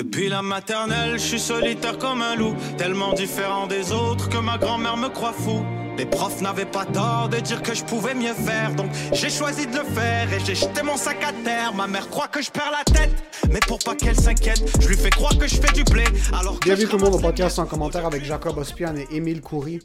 [0.00, 4.56] Depuis la maternelle, je suis solitaire comme un loup, tellement différent des autres que ma
[4.56, 5.62] grand-mère me croit fou.
[5.98, 9.66] Les profs n'avaient pas tort de dire que je pouvais mieux faire, donc j'ai choisi
[9.66, 11.74] de le faire et j'ai jeté mon sac à terre.
[11.74, 13.12] Ma mère croit que je perds la tête,
[13.50, 16.04] mais pour pas qu'elle s'inquiète, je lui fais croire que je fais du blé.
[16.32, 19.42] Alors que Bienvenue tout le monde au podcast en commentaire avec Jacob Ospian et Émile
[19.42, 19.80] Coury.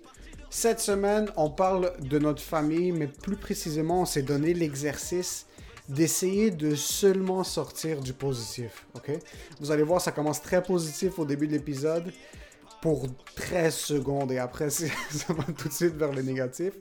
[0.49, 5.45] Cette semaine, on parle de notre famille, mais plus précisément, on s'est donné l'exercice
[5.89, 8.85] d'essayer de seulement sortir du positif.
[8.95, 9.11] ok?
[9.59, 12.11] Vous allez voir, ça commence très positif au début de l'épisode
[12.81, 16.73] pour 13 secondes et après, ça va tout de suite vers le négatif.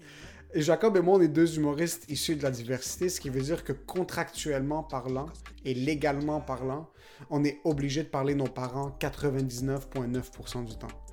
[0.57, 3.41] Et Jacob et moi, on est deux humoristes issus de la diversité, ce qui veut
[3.41, 5.27] dire que contractuellement parlant
[5.65, 6.89] et légalement parlant,
[7.31, 11.04] on est obligé de parler nos parents 99,9% du temps.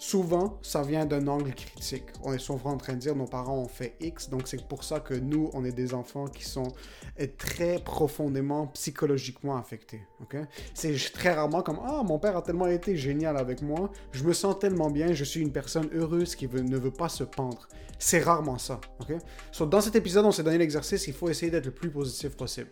[0.00, 2.04] Souvent, ça vient d'un angle critique.
[2.22, 4.84] On est souvent en train de dire nos parents ont fait X, donc c'est pour
[4.84, 6.72] ça que nous, on est des enfants qui sont
[7.20, 10.00] euh, très profondément psychologiquement affectés.
[10.22, 10.36] ok?
[10.72, 14.32] C'est très rarement comme Ah, mon père a tellement été génial avec moi, je me
[14.32, 17.66] sens tellement bien, je suis une personne heureuse qui ne veut pas se pendre.
[17.98, 18.80] C'est rarement ça.
[19.00, 19.16] ok?
[19.50, 22.36] So, dans cet épisode, on s'est donné l'exercice il faut essayer d'être le plus positif
[22.36, 22.70] possible.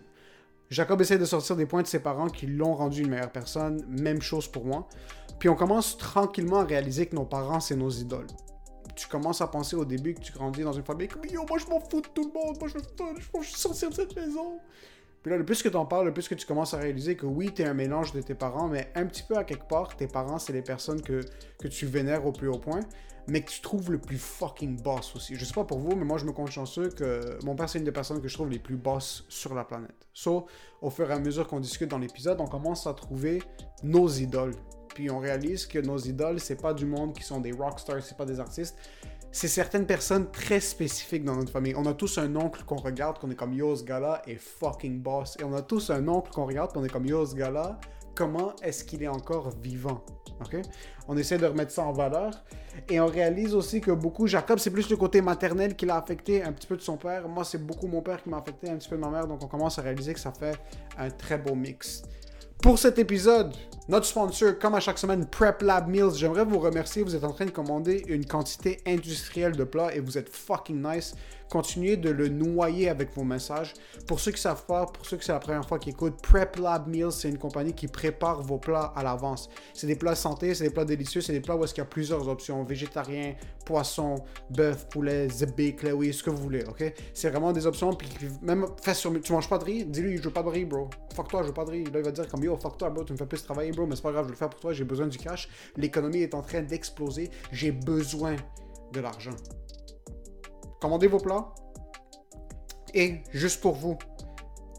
[0.69, 3.85] Jacob essaie de sortir des points de ses parents qui l'ont rendu une meilleure personne.
[3.89, 4.89] Même chose pour moi.
[5.39, 8.27] Puis on commence tranquillement à réaliser que nos parents, c'est nos idoles.
[8.95, 11.59] Tu commences à penser au début que tu grandis dans une famille comme Yo, moi
[11.59, 14.17] je m'en fous de tout le monde, moi je je veux juste sortir de cette
[14.17, 14.59] maison.
[15.27, 17.17] Puis là, le plus que tu en parles, le plus que tu commences à réaliser
[17.17, 19.67] que oui, tu es un mélange de tes parents, mais un petit peu à quelque
[19.67, 21.21] part, tes parents, c'est les personnes que,
[21.59, 22.79] que tu vénères au plus haut point,
[23.27, 25.35] mais que tu trouves le plus fucking boss aussi.
[25.35, 27.79] Je sais pas pour vous, mais moi je me compte chanceux que mon père, c'est
[27.81, 30.07] une des personnes que je trouve les plus boss sur la planète.
[30.15, 30.47] So,
[30.81, 33.43] au fur et à mesure qu'on discute dans l'épisode, on commence à trouver
[33.83, 34.55] nos idoles.
[34.97, 38.17] Puis on réalise que nos idoles, c'est pas du monde qui sont des rockstars, c'est
[38.17, 38.75] pas des artistes.
[39.31, 41.75] C'est certaines personnes très spécifiques dans notre famille.
[41.77, 45.03] On a tous un oncle qu'on regarde, qu'on est comme yo, ce gars-là est fucking
[45.03, 45.37] boss.
[45.39, 47.79] Et on a tous un oncle qu'on regarde, qu'on est comme yo, ce gars-là,
[48.15, 50.03] comment est-ce qu'il est encore vivant?
[51.09, 52.31] On essaie de remettre ça en valeur.
[52.89, 56.43] Et on réalise aussi que beaucoup, Jacob, c'est plus le côté maternel qui l'a affecté,
[56.43, 57.29] un petit peu de son père.
[57.29, 59.27] Moi, c'est beaucoup mon père qui m'a affecté, un petit peu de ma mère.
[59.27, 60.59] Donc on commence à réaliser que ça fait
[60.97, 62.03] un très beau mix.
[62.63, 63.53] Pour cet épisode,
[63.89, 67.03] notre sponsor, comme à chaque semaine, Prep Lab Meals, j'aimerais vous remercier.
[67.03, 70.83] Vous êtes en train de commander une quantité industrielle de plats et vous êtes fucking
[70.83, 71.15] nice.
[71.49, 73.73] Continuez de le noyer avec vos messages.
[74.09, 76.57] Pour ceux qui savent pas, pour ceux que c'est la première fois qu'ils écoutent, Prep
[76.57, 79.49] Lab Meals, c'est une compagnie qui prépare vos plats à l'avance.
[79.73, 81.87] C'est des plats santé, c'est des plats délicieux, c'est des plats où est-ce qu'il y
[81.87, 84.17] a plusieurs options végétarien, poisson,
[84.51, 86.93] bœuf, poulet, zébé, oui, ce que vous voulez, ok?
[87.15, 87.93] C'est vraiment des options.
[87.93, 88.09] Puis
[88.43, 90.91] même sur, tu manges pas de riz, dis-lui je veux pas de riz, bro.
[91.15, 91.85] Fuck toi, je veux pas de riz.
[91.85, 93.87] Là il va dire comme yo, fuck toi, bro, tu me fais plus travailler, bro,
[93.87, 95.49] mais c'est pas grave, je vais le faire pour toi, j'ai besoin du cash.
[95.77, 98.37] L'économie est en train d'exploser, j'ai besoin
[98.93, 99.37] de l'argent.
[100.81, 101.55] Commandez vos plats.
[102.95, 103.99] Et juste pour vous,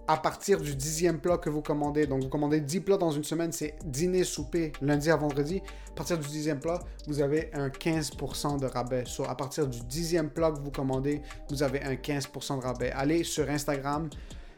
[0.07, 3.25] à partir du dixième plat que vous commandez, donc vous commandez 10 plats dans une
[3.25, 5.61] semaine, c'est dîner, souper, lundi à vendredi.
[5.91, 9.03] À partir du dixième plat, vous avez un 15% de rabais.
[9.05, 12.91] Soit à partir du dixième plat que vous commandez, vous avez un 15% de rabais.
[12.91, 14.09] Allez sur Instagram,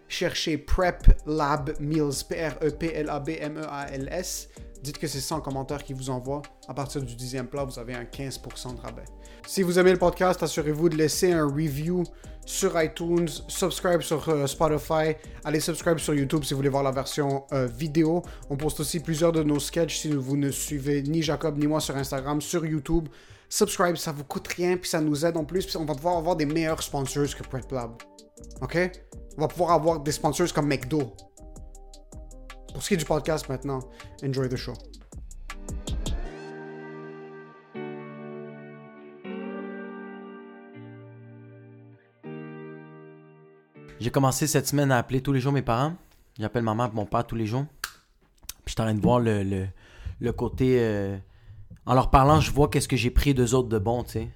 [0.09, 4.49] cherchez Prep Lab Meals, P-R-E-P-L-A-B-M-E-A-L-S.
[4.83, 6.41] Dites que c'est 100 commentaires qui vous envoient.
[6.67, 9.05] À partir du dixième plat, vous avez un 15% de rabais.
[9.45, 12.03] Si vous aimez le podcast, assurez-vous de laisser un review
[12.45, 16.91] sur iTunes, subscribe sur euh, Spotify, allez subscribe sur YouTube si vous voulez voir la
[16.91, 18.23] version euh, vidéo.
[18.49, 21.79] On poste aussi plusieurs de nos sketchs si vous ne suivez ni Jacob ni moi
[21.79, 23.07] sur Instagram, sur YouTube.
[23.49, 26.17] Subscribe, ça vous coûte rien, puis ça nous aide en plus, puis on va pouvoir
[26.17, 27.91] avoir des meilleurs sponsors que Prep Lab.
[28.61, 28.91] OK?
[29.39, 31.15] On va pouvoir avoir des sponsors comme McDo.
[32.73, 33.79] Pour ce qui est du podcast maintenant,
[34.21, 34.73] enjoy the show.
[43.99, 45.93] J'ai commencé cette semaine à appeler tous les jours mes parents.
[46.37, 47.65] J'appelle maman et mon père tous les jours.
[48.65, 49.67] Puis je suis en train de voir le, le,
[50.19, 50.77] le côté.
[50.79, 51.17] euh,
[51.85, 54.29] En leur parlant, je vois qu'est-ce que j'ai pris d'eux autres de bon, tu sais.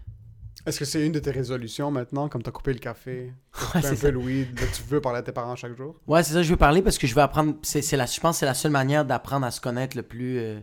[0.66, 3.34] Est-ce que c'est une de tes résolutions maintenant, comme t'as coupé le café,
[3.76, 5.96] Ouais, un peu le weed, là, tu veux parler à tes parents chaque jour?
[6.08, 7.56] Ouais, c'est ça, je veux parler parce que je veux apprendre.
[7.64, 10.40] C'est, la, je pense que c'est la seule manière d'apprendre à se connaître le plus.
[10.40, 10.60] euh,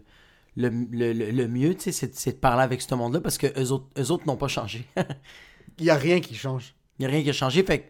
[0.57, 3.47] le, le, le- le mieux, tu sais, c'est, de parler avec ce monde-là parce que
[3.61, 4.85] eux autres, eux autres n'ont pas changé.
[5.79, 6.75] Il y a rien qui change.
[6.99, 7.63] Il n'y a rien qui a changé.
[7.63, 7.85] Fait que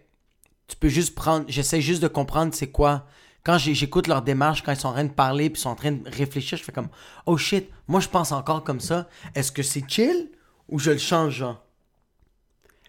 [0.68, 1.46] tu peux juste prendre.
[1.48, 3.06] J'essaie juste de comprendre c'est quoi.
[3.44, 5.74] Quand j'écoute leur démarche, quand ils sont en train de parler puis ils sont en
[5.74, 6.90] train de réfléchir, je fais comme
[7.24, 9.08] Oh shit, moi je pense encore comme ça.
[9.34, 10.28] Est-ce que c'est chill
[10.68, 11.64] ou je le change, genre?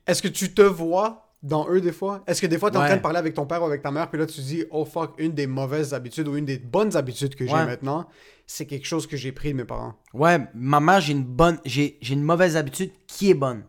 [0.07, 2.23] Est-ce que tu te vois dans eux des fois?
[2.27, 2.87] Est-ce que des fois t'es en Ouais.
[2.87, 4.85] train de parler avec ton père ou avec ta mère, puis là tu dis, oh
[4.85, 7.65] fuck, une des mauvaises habitudes ou une des bonnes habitudes que j'ai Ouais.
[7.65, 8.07] maintenant,
[8.45, 9.93] c'est quelque chose que j'ai pris de mes parents.
[10.13, 11.59] Ouais, ma mère, j'ai une bonne.
[11.65, 13.63] J'ai, j'ai une mauvaise habitude qui est bonne.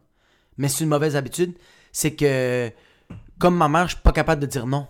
[0.58, 1.54] Mais c'est une mauvaise habitude.
[1.92, 2.70] C'est que,
[3.38, 4.86] comme ma mère, je suis pas capable de dire non.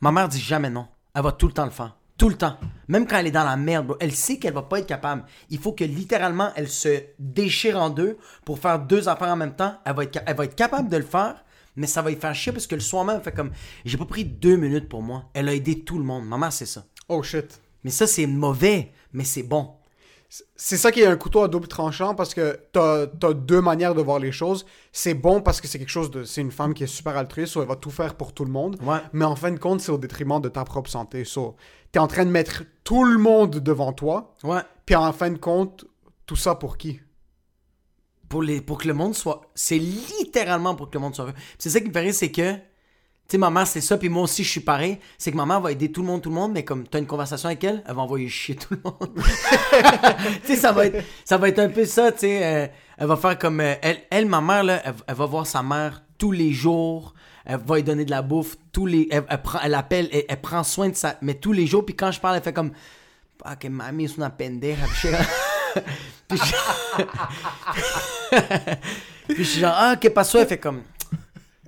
[0.00, 0.86] Ma mère dit jamais non.
[1.14, 1.96] Elle va tout le temps le faire.
[2.18, 2.56] Tout le temps.
[2.88, 5.24] Même quand elle est dans la merde, bro, elle sait qu'elle va pas être capable.
[5.50, 9.54] Il faut que littéralement elle se déchire en deux pour faire deux affaires en même
[9.54, 9.74] temps.
[9.84, 11.44] Elle va être, ca- elle va être capable de le faire,
[11.76, 13.50] mais ça va lui faire chier parce que le soir même, fait comme
[13.84, 15.24] j'ai pas pris deux minutes pour moi.
[15.34, 16.24] Elle a aidé tout le monde.
[16.26, 16.84] Maman, c'est ça.
[17.08, 17.60] Oh shit.
[17.84, 19.72] Mais ça, c'est mauvais, mais c'est bon.
[20.56, 23.94] C'est ça qui est un couteau à double tranchant parce que t'as as deux manières
[23.94, 24.66] de voir les choses.
[24.92, 26.24] C'est bon parce que c'est quelque chose de.
[26.24, 28.50] C'est une femme qui est super altruiste, so elle va tout faire pour tout le
[28.50, 28.76] monde.
[28.82, 28.98] Ouais.
[29.12, 31.24] Mais en fin de compte, c'est au détriment de ta propre santé.
[31.24, 31.54] So,
[31.92, 34.62] t'es en train de mettre tout le monde devant toi, Ouais.
[34.84, 35.84] puis en fin de compte,
[36.26, 37.00] tout ça pour qui?
[38.28, 39.42] Pour, les, pour que le monde soit.
[39.54, 41.34] C'est littéralement pour que le monde soit heureux.
[41.58, 42.56] C'est ça qui me rire, c'est que.
[43.28, 44.98] Tu sais, maman, c'est ça, puis moi aussi, je suis pareil.
[45.18, 47.06] C'est que maman va aider tout le monde, tout le monde, mais comme t'as une
[47.08, 49.10] conversation avec elle, elle va envoyer chier tout le monde.
[50.44, 52.40] tu sais, ça va être, ça va être un peu ça, tu sais.
[52.44, 52.66] euh,
[52.98, 53.58] elle va faire comme.
[53.60, 57.14] euh, elle, elle, ma mère, là, elle, va voir sa mère tous les jours.
[57.44, 59.08] Elle va lui donner de la bouffe tous les.
[59.10, 62.12] Elle, prend, elle appelle, elle, prend soin de ça, mais tous les jours, puis quand
[62.12, 62.70] je parle, elle fait comme.
[63.44, 64.76] Ah, que mami es una pendeja.
[64.86, 65.82] Puis je suis-
[66.28, 68.34] puis je-
[69.34, 70.38] puis je suis genre, ah, que pasó?
[70.38, 70.82] Elle fait comme,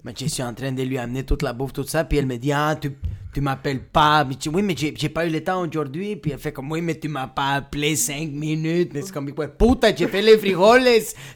[0.05, 2.05] mais je suis en train de lui amener toute la bouffe, tout ça.
[2.05, 2.93] Puis elle me dit, ah, tu,
[3.35, 4.25] tu m'appelles pas.
[4.25, 6.17] Mais dis, oui, mais j'ai j'ai pas eu le temps aujourd'hui.
[6.17, 8.93] Puis elle fait comme, oui, mais tu m'as pas appelé cinq minutes.
[8.95, 10.87] Mais c'est comme, ouais, puta, j'ai fait les frijoles.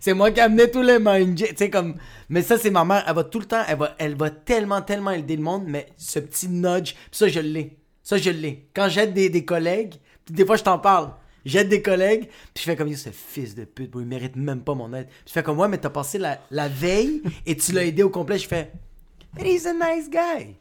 [0.01, 1.55] C'est moi qui ai amené tous les manger.
[1.57, 1.97] Tu comme,
[2.29, 3.05] mais ça, c'est ma mère.
[3.07, 5.65] Elle va tout le temps, elle va, elle va tellement, tellement aider le monde.
[5.67, 7.77] Mais ce petit nudge, ça, je l'ai.
[8.03, 8.69] Ça, je l'ai.
[8.75, 9.95] Quand j'aide des, des collègues,
[10.29, 11.11] des fois, je t'en parle.
[11.45, 14.61] J'aide des collègues, puis je fais comme Yo, ce fils de pute, il mérite même
[14.61, 15.07] pas mon aide.
[15.09, 18.03] Puis je fais comme ouais, mais t'as passé la, la veille et tu l'as aidé
[18.03, 18.39] au complet.
[18.39, 18.71] Je fais,
[19.35, 20.55] but he's a nice guy.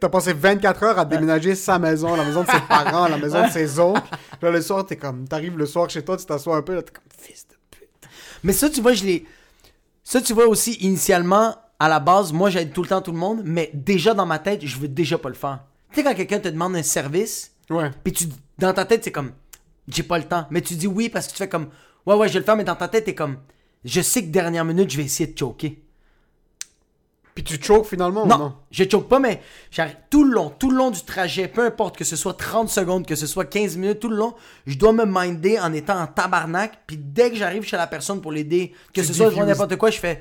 [0.00, 3.46] T'as passé 24 heures à déménager sa maison, la maison de ses parents, la maison
[3.46, 4.00] de ses oncles.
[4.40, 5.28] Là, le soir, t'es comme.
[5.28, 7.88] T'arrives le soir chez toi, tu t'assois un peu, là, t'es comme, fils de pute.
[8.42, 9.26] Mais ça, tu vois, je l'ai.
[10.04, 13.18] Ça, tu vois aussi, initialement, à la base, moi, j'aide tout le temps tout le
[13.18, 15.60] monde, mais déjà dans ma tête, je veux déjà pas le faire.
[15.90, 17.90] Tu sais, quand quelqu'un te demande un service, Ouais.
[18.02, 18.24] puis tu,
[18.58, 19.32] dans ta tête, c'est comme,
[19.88, 20.46] j'ai pas le temps.
[20.50, 21.68] Mais tu dis oui parce que tu fais comme,
[22.06, 23.38] ouais, ouais, je vais le faire, mais dans ta tête, t'es comme,
[23.84, 25.82] je sais que dernière minute, je vais essayer de choquer.
[27.34, 29.40] Puis tu choques finalement Non, ou non je choke pas, mais
[29.70, 32.68] j'arrive tout le long, tout le long du trajet, peu importe que ce soit 30
[32.68, 34.34] secondes, que ce soit 15 minutes, tout le long,
[34.66, 36.80] je dois me minder en étant en tabarnak.
[36.88, 39.76] Puis dès que j'arrive chez la personne pour l'aider, que Tu ce soit devant n'importe
[39.76, 40.20] quoi, je fais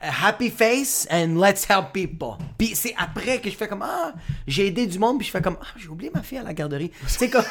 [0.00, 2.36] happy face and let's help people.
[2.56, 4.12] Puis c'est après que je fais comme ah,
[4.46, 6.54] j'ai aidé du monde, puis je fais comme ah, j'ai oublié ma fille à la
[6.54, 6.90] garderie.
[7.06, 7.44] C'est comme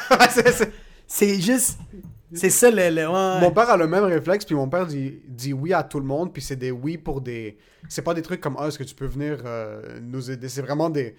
[1.06, 1.78] C'est- juste
[2.34, 3.40] c'est ça le, le- ouais.
[3.40, 6.04] Mon père a le même réflexe, puis mon père dit, dit oui à tout le
[6.04, 7.56] monde, puis c'est des oui pour des.
[7.88, 10.48] C'est pas des trucs comme Ah, est-ce que tu peux venir euh, nous aider?
[10.50, 11.16] C'est vraiment des.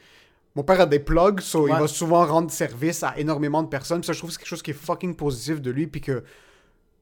[0.55, 4.01] Mon père a des plugs, so il va souvent rendre service à énormément de personnes.
[4.01, 6.01] Puis ça, je trouve que c'est quelque chose qui est fucking positif de lui, puis
[6.01, 6.23] que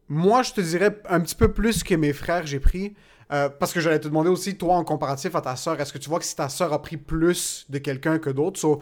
[0.08, 2.96] moi, je te dirais un petit peu plus que mes frères, j'ai pris.
[3.32, 5.98] Euh, parce que j'allais te demander aussi, toi, en comparatif à ta sœur, est-ce que
[5.98, 8.60] tu vois que si ta sœur a pris plus de quelqu'un que d'autres?
[8.60, 8.82] So,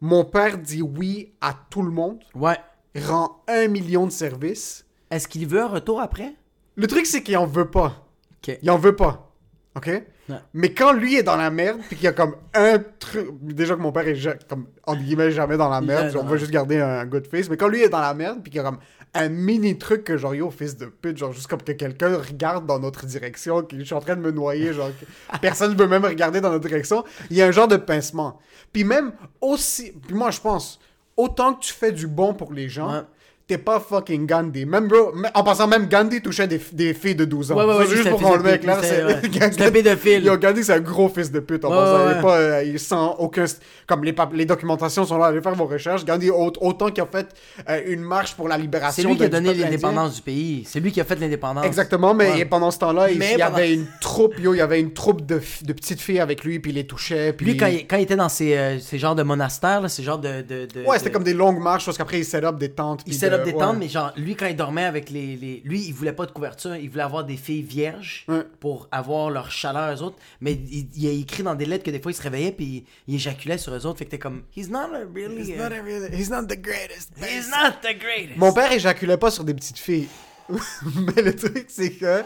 [0.00, 2.58] mon père dit oui à tout le monde, Ouais.
[2.96, 4.84] rend un million de services.
[5.10, 6.34] Est-ce qu'il veut un retour après?
[6.74, 8.06] Le truc, c'est qu'il en veut pas.
[8.46, 8.58] OK.
[8.62, 9.32] Il en veut pas.
[9.76, 9.86] OK?
[9.86, 10.36] Ouais.
[10.54, 13.28] Mais quand lui est dans la merde, puis qu'il y a comme un truc.
[13.42, 16.50] Déjà que mon père est comme, entre guillemets, jamais dans la merde, on veut juste
[16.50, 17.48] garder un good face.
[17.48, 18.78] Mais quand lui est dans la merde, puis qu'il y a comme
[19.18, 22.66] un mini truc que genre, yo, fils de pute, genre, juste comme que quelqu'un regarde
[22.66, 24.90] dans notre direction, que je suis en train de me noyer, genre,
[25.40, 28.38] personne ne veut même regarder dans notre direction, il y a un genre de pincement.
[28.72, 29.92] Puis même aussi.
[29.92, 30.78] Puis moi, je pense,
[31.16, 32.92] autant que tu fais du bon pour les gens.
[32.92, 33.02] Ouais.
[33.48, 34.66] T'es pas fucking Gandhi.
[34.66, 37.78] Même, bro, en passant, même Gandhi touchait des, des filles de 12 ans.
[37.78, 40.24] Ouais, juste pour qu'on le mette pute, c'est- un pédophile.
[40.24, 41.64] Yo, Gandhi, c'est un gros fils de pute.
[41.64, 41.98] En passant.
[41.98, 42.22] ouais, Il, est ouais.
[42.22, 43.44] pas, euh, il sent aucun.
[43.86, 46.04] Comme les, les documentations sont là, allez faire vos recherches.
[46.04, 47.28] Gandhi, au- autant qu'il a fait
[47.68, 50.64] euh, une marche pour la libération C'est lui qui a donné l'indépendance du pays.
[50.66, 51.64] C'est lui qui a fait l'indépendance.
[51.66, 54.80] Exactement, mais pendant ce temps-là, il, y pendant- avait une troupe, yo, il y avait
[54.80, 57.32] une troupe de, de petites filles avec lui, puis il les touchait.
[57.32, 59.88] Puis Lui, quand il, quand il était dans ces, euh, ces genres de monastères, là,
[59.88, 60.42] ces genres de.
[60.42, 63.02] de, de- Ouais, c'était comme des longues marches, parce qu'après, il set up des tentes.
[63.06, 63.76] Il set de- up des ouais.
[63.76, 66.76] mais genre, lui, quand il dormait avec les, les- Lui, il voulait pas de couverture,
[66.76, 68.42] il voulait avoir des filles vierges Ouais.
[68.60, 70.16] pour avoir leur chaleur, eux autres.
[70.40, 72.64] Mais il, il a écrit dans des lettres que des fois, il se réveillait puis
[72.66, 73.98] il, il éjaculait sur eux autres.
[73.98, 74.42] Fait que t'es comme.
[74.56, 75.42] He's not a really.
[75.42, 77.10] He's uh, not, a really- he's not the greatest.
[77.18, 78.36] he's not the greatest.
[78.36, 80.08] Mon père éjaculait pas sur des petites filles.
[80.48, 82.22] Mais le truc, c'est que.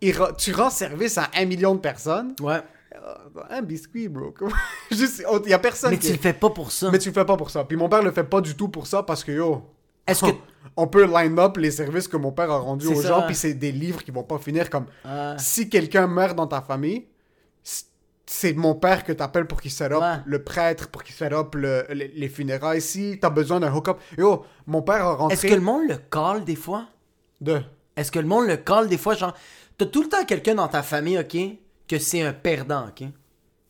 [0.00, 2.34] il tu rends service à un million de personnes.
[2.40, 2.60] Ouais.
[2.94, 4.34] Euh, Un biscuit, bro.
[4.90, 6.08] Juste, il y a personne Mais qui.
[6.08, 6.90] tu le fais pas pour ça.
[6.90, 7.64] Mais tu le fais pas pour ça.
[7.64, 9.62] Puis mon père le fait pas du tout pour ça parce que yo.
[10.06, 10.30] Est-ce que.
[10.76, 13.08] On peut line up les services que mon père a rendus aux ça.
[13.08, 14.86] gens, puis c'est des livres qui vont pas finir comme.
[15.38, 17.06] Si quelqu'un meurt dans ta famille,
[18.24, 20.16] c'est mon père que t'appelles pour qu'il set up Ouais.
[20.24, 22.80] le prêtre, pour qu'il set up le- les, les funérailles.
[22.80, 23.98] Si t'as besoin d'un hook-up.
[24.16, 25.34] Yo, mon père a rentré.
[25.34, 26.86] Est-ce que le monde le call des fois?
[27.40, 27.60] De.
[27.96, 29.14] Est-ce que le monde le call des fois?
[29.14, 29.34] Genre,
[29.76, 31.36] t'as tout le temps quelqu'un dans ta famille, ok?
[31.92, 33.08] Que c'est un perdant, ok?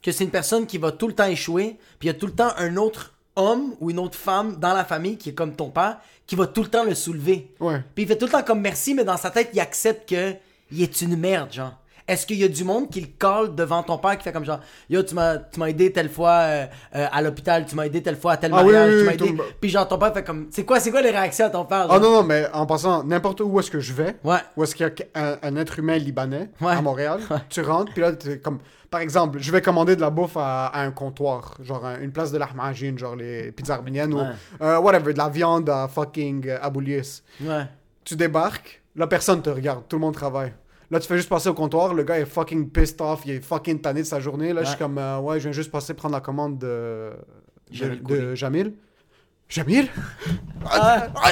[0.02, 2.26] que c'est une personne qui va tout le temps échouer, puis il y a tout
[2.26, 5.54] le temps un autre homme ou une autre femme dans la famille qui est comme
[5.54, 7.54] ton père, qui va tout le temps le soulever.
[7.60, 7.82] Ouais.
[7.94, 10.34] Puis il fait tout le temps comme merci, mais dans sa tête, il accepte que
[10.70, 11.74] il est une merde, genre.
[12.12, 14.44] Est-ce qu'il y a du monde qui le colle devant ton père qui fait comme
[14.44, 17.86] genre Yo, tu m'as, tu m'as aidé telle fois euh, euh, à l'hôpital, tu m'as
[17.86, 19.42] aidé telle fois à tel Ah oui, mariage, oui, tu m'as aidé.
[19.60, 21.86] Puis genre ton père fait comme C'est quoi, c'est quoi les réactions à ton père
[21.88, 22.00] Ah genre?
[22.00, 24.38] non, non, mais en passant, n'importe où est-ce que je vais, Ouais.
[24.56, 26.72] où est-ce qu'il y a un, un être humain libanais Ouais.
[26.72, 28.58] à Montréal, tu rentres, puis là, t'es comme,
[28.90, 32.12] par exemple, je vais commander de la bouffe à, à un comptoir, genre un- une
[32.12, 34.20] place de l'ahmajine, genre les pizzas arméniennes, ou
[34.60, 37.22] euh, whatever, de la viande à fucking euh, Aboulius.
[37.40, 37.64] Ouais.
[38.04, 40.52] Tu débarques, la personne te regarde, tout le monde travaille.
[40.92, 43.40] Là, tu fais juste passer au comptoir, le gars est fucking pissed off, il est
[43.40, 44.52] fucking tanné de sa journée.
[44.52, 47.12] Là, je suis comme, euh, ouais, je viens juste passer prendre la commande de,
[47.70, 48.74] de Jamil.
[49.52, 49.86] Jamil?
[50.64, 51.08] Ah.
[51.16, 51.30] Ah,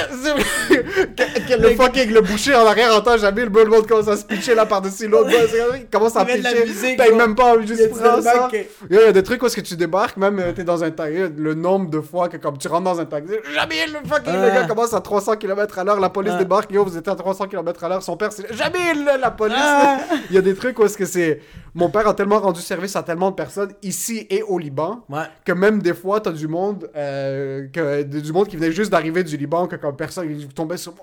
[0.69, 4.53] que le fucking le boucher en arrière entend Jamil, le monde commence à se pitcher
[4.53, 5.29] là par-dessus l'autre.
[5.75, 6.97] Il commence à pitcher.
[6.97, 7.15] bro.
[7.17, 8.49] même pas, a juste du prends ça.
[8.89, 10.91] Il y a des trucs où est-ce que tu débarques, même euh, t'es dans un
[10.91, 14.33] taxi, le nombre de fois que comme tu rentres dans un taxi, Jamil, le fucking,
[14.33, 14.51] le Ah.
[14.51, 16.39] gars commence à 300 km à l'heure, la police Ah.
[16.39, 19.55] débarque, yo, vous êtes à 300 km à l'heure, son père c'est Jamil, la police.
[19.59, 19.97] Ah.
[20.29, 21.39] Il y a des trucs où est-ce que c'est,
[21.73, 25.23] mon père a tellement rendu service à tellement de personnes ici et au Liban, Ouais.
[25.45, 29.23] que même des fois, t'as du monde, euh, que, du monde qui venait juste d'arriver
[29.23, 30.93] du Liban, que comme personne, il tombait sur.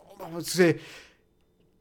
[0.45, 0.77] C'est.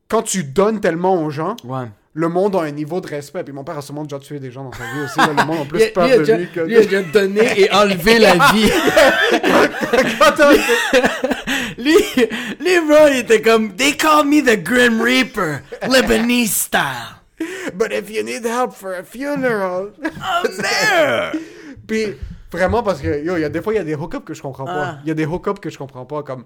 [0.08, 1.88] Quand tu donnes tellement aux gens, Ouais.
[2.14, 3.44] le monde a un niveau de respect.
[3.44, 5.20] Puis mon père a sûrement déjà tué des gens dans sa vie aussi.
[5.20, 6.60] là, le monde a plus peur lui a de déjà, lui que.
[6.62, 8.72] lui a déjà donné et enlevé la vie.
[11.78, 11.96] Lui,
[12.60, 17.16] lui, bro, il était comme They call me the Grim Reaper, Lebanese style.
[17.76, 19.92] But if you need help for a funeral.
[20.04, 21.32] I'm there.
[21.88, 22.16] Puis
[22.52, 24.34] vraiment, parce que yo, il y a des fois, il y a des hookups que
[24.34, 24.74] je comprends Ah.
[24.74, 24.98] pas.
[25.04, 26.24] Il y a des hookups que je comprends pas.
[26.24, 26.44] Comme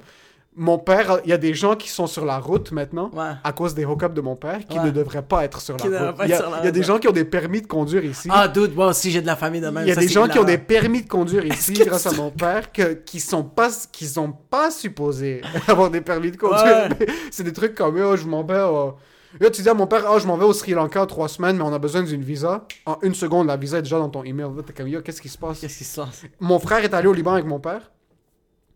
[0.54, 3.32] mon père, il y a des gens qui sont sur la route maintenant Ouais.
[3.42, 4.86] à cause des hookups de mon père qui Ouais.
[4.86, 6.20] ne devraient pas être sur Qui la route.
[6.26, 8.28] Il y a, il y des gens qui ont des permis de conduire ici.
[8.30, 9.86] Ah, dude, moi aussi j'ai de la famille de même.
[9.86, 12.12] Il y a Ça, des gens qui ont des permis de conduire ici grâce à
[12.12, 16.90] mon père que, qui sont pas qui sont pas supposés avoir des permis de conduire.
[17.00, 17.06] Ouais.
[17.32, 18.96] C'est des trucs comme oh, je m'en vais au...
[19.40, 21.58] Là, tu dis à mon père, oh, je m'en vais au Sri Lanka trois semaines,
[21.58, 22.66] mais on a besoin d'une visa.
[22.86, 24.48] En une seconde, la visa est déjà dans ton email.
[24.56, 25.60] Là, t'es comme, yo, qu'est-ce qui se passe?
[25.60, 26.24] Qu'est-ce qui se passe?
[26.40, 27.92] Mon frère est allé au Liban avec mon père.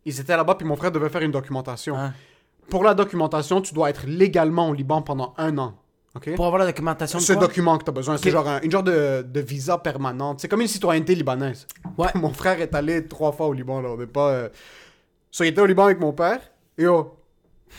[0.06, 1.98] Ils étaient là-bas, puis mon frère devait faire une documentation.
[1.98, 2.14] Hein?
[2.70, 5.76] Pour la documentation, tu dois être légalement au Liban pendant un an.
[6.16, 6.34] OK?
[6.36, 7.42] Pour avoir la documentation de Ce quoi?
[7.48, 10.40] document que tu as besoin, c'est genre un, une genre de, de visa permanente.
[10.40, 11.68] C'est comme une citoyenneté libanaise.
[11.98, 12.08] Ouais.
[12.16, 13.90] Mon frère est allé trois fois au Liban, là.
[13.90, 14.30] On n'est pas.
[14.30, 14.50] Euh...
[15.30, 16.40] So, il était au Liban avec mon père.
[16.78, 17.18] Et oh,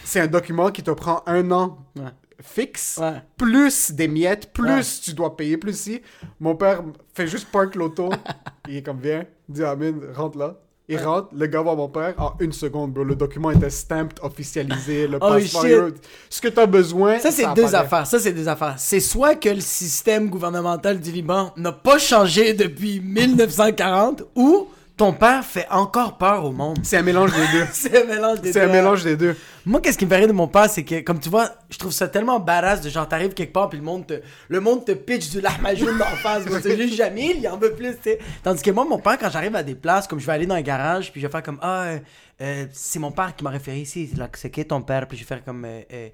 [0.05, 2.03] c'est un document qui te prend un an Ouais.
[2.43, 3.23] Fixe, Ouais.
[3.37, 4.81] plus des miettes, plus Ouais.
[5.03, 6.03] tu dois payer, plus si.
[6.41, 6.83] Mon père
[7.15, 8.11] fait juste park l'auto.
[8.69, 10.57] il est comme, viens, dis à Amine, rentre là.
[10.89, 13.03] Il rentre, le gars voit mon père en une seconde, bro.
[13.03, 15.63] Le document était stamped, officialisé, le Oh, passeport.
[15.65, 15.97] shit.
[16.31, 17.19] Ce que tu as besoin.
[17.19, 17.75] Ça, c'est deux apparaît.
[17.75, 18.07] affaires.
[18.07, 18.75] Ça, c'est deux affaires.
[18.79, 25.13] C'est soit que le système gouvernemental du Liban n'a pas changé depuis 1940 ou ton
[25.13, 26.79] père fait encore peur au monde.
[26.85, 27.67] C'est un mélange des deux.
[27.73, 28.69] C'est un mélange des C'est deux.
[28.69, 29.37] un mélange des deux.
[29.69, 31.91] Moi, qu'est-ce qui me rire de mon père, c'est que, comme tu vois, je trouve
[31.91, 34.93] ça tellement badass de genre, t'arrives quelque part, puis le monde te, le monde te
[34.93, 36.45] pitch du lahmajoun d'en face.
[36.63, 38.21] C'est juste Jamil, il en veut plus, tu sais.
[38.45, 40.55] Tandis que moi, mon père, quand j'arrive à des places, comme je vais aller dans
[40.55, 41.99] un garage, puis je vais faire comme, ah, euh,
[42.43, 45.09] euh, c'est mon père qui m'a référé ici, c'est qui ton père?
[45.09, 46.09] Puis je vais faire comme, euh, euh,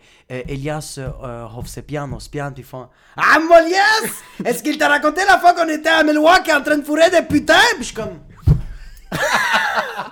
[0.49, 0.99] Elias
[1.55, 4.15] Hovsepian, Ospian, puis ils font, ah, Moliès!
[4.47, 7.21] Est-ce qu'il t'a raconté la fois qu'on était à Milwaukee en train de fourrer des
[7.21, 7.53] putains?
[7.75, 8.19] Puis je suis comme,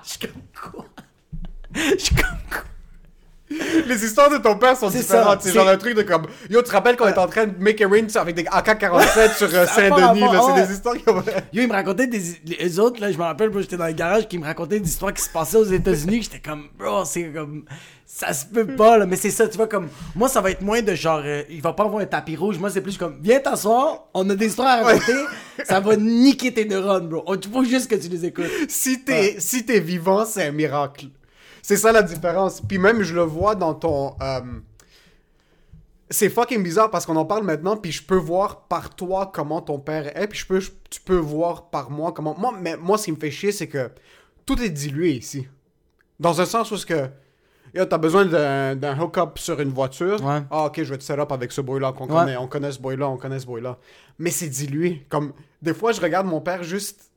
[0.05, 0.43] je suis comme
[0.73, 0.85] quoi?
[1.75, 2.70] Je suis comme quoi?
[3.87, 5.43] Les histoires de ton père sont différentes.
[5.43, 6.27] C'est genre un truc de comme.
[6.49, 9.37] Yo, tu te rappelles qu'on était en train de make a ring avec des AK-47
[9.39, 10.41] sur euh, Saint-Denis, là.
[10.47, 11.17] C'est des histoires qui ont.
[11.53, 12.21] Yo, ils me racontaient des.
[12.45, 14.89] Les autres, là, je me rappelle, bro, j'étais dans le garage, qui me racontaient des
[14.89, 17.65] histoires qui se passaient aux États-Unis, j'étais comme, bro, c'est comme.
[18.07, 19.07] Ça se peut pas, là.
[19.07, 19.89] Mais c'est ça, tu vois, comme.
[20.15, 21.23] Moi, ça va être moins de genre.
[21.25, 22.57] euh, il va pas avoir un tapis rouge.
[22.59, 25.13] Moi, c'est plus comme, viens t'asseoir, on a des histoires à raconter,
[25.65, 27.25] ça va niquer tes neurones, bro.
[27.35, 28.47] Il faut juste que tu les écoutes.
[28.69, 31.07] Si t'es si t'es vivant, c'est un miracle.
[31.63, 32.61] C'est ça la différence.
[32.61, 34.15] Puis même, je le vois dans ton.
[34.23, 34.41] euh,
[36.13, 39.61] C'est fucking bizarre parce qu'on en parle maintenant, puis je peux voir par toi comment
[39.61, 42.35] ton père est, puis je peux, je- tu peux voir par moi comment.
[42.37, 43.91] Moi, mais moi, ce qui me fait chier, c'est que
[44.45, 45.47] tout est dilué ici.
[46.19, 47.09] Dans un sens où ce que.
[47.73, 50.21] Yo, t'as besoin d'un hook-up sur une voiture.
[50.25, 50.43] Ouais.
[50.51, 52.15] Ah, ok, je vais te set up avec ce boy-là qu'on Ouais.
[52.19, 52.37] connaît.
[52.37, 53.79] On connaît ce boy-là, on connaît ce boy-là.
[54.19, 55.07] Mais c'est dilué.
[55.09, 57.10] Comme, des fois, je regarde mon père juste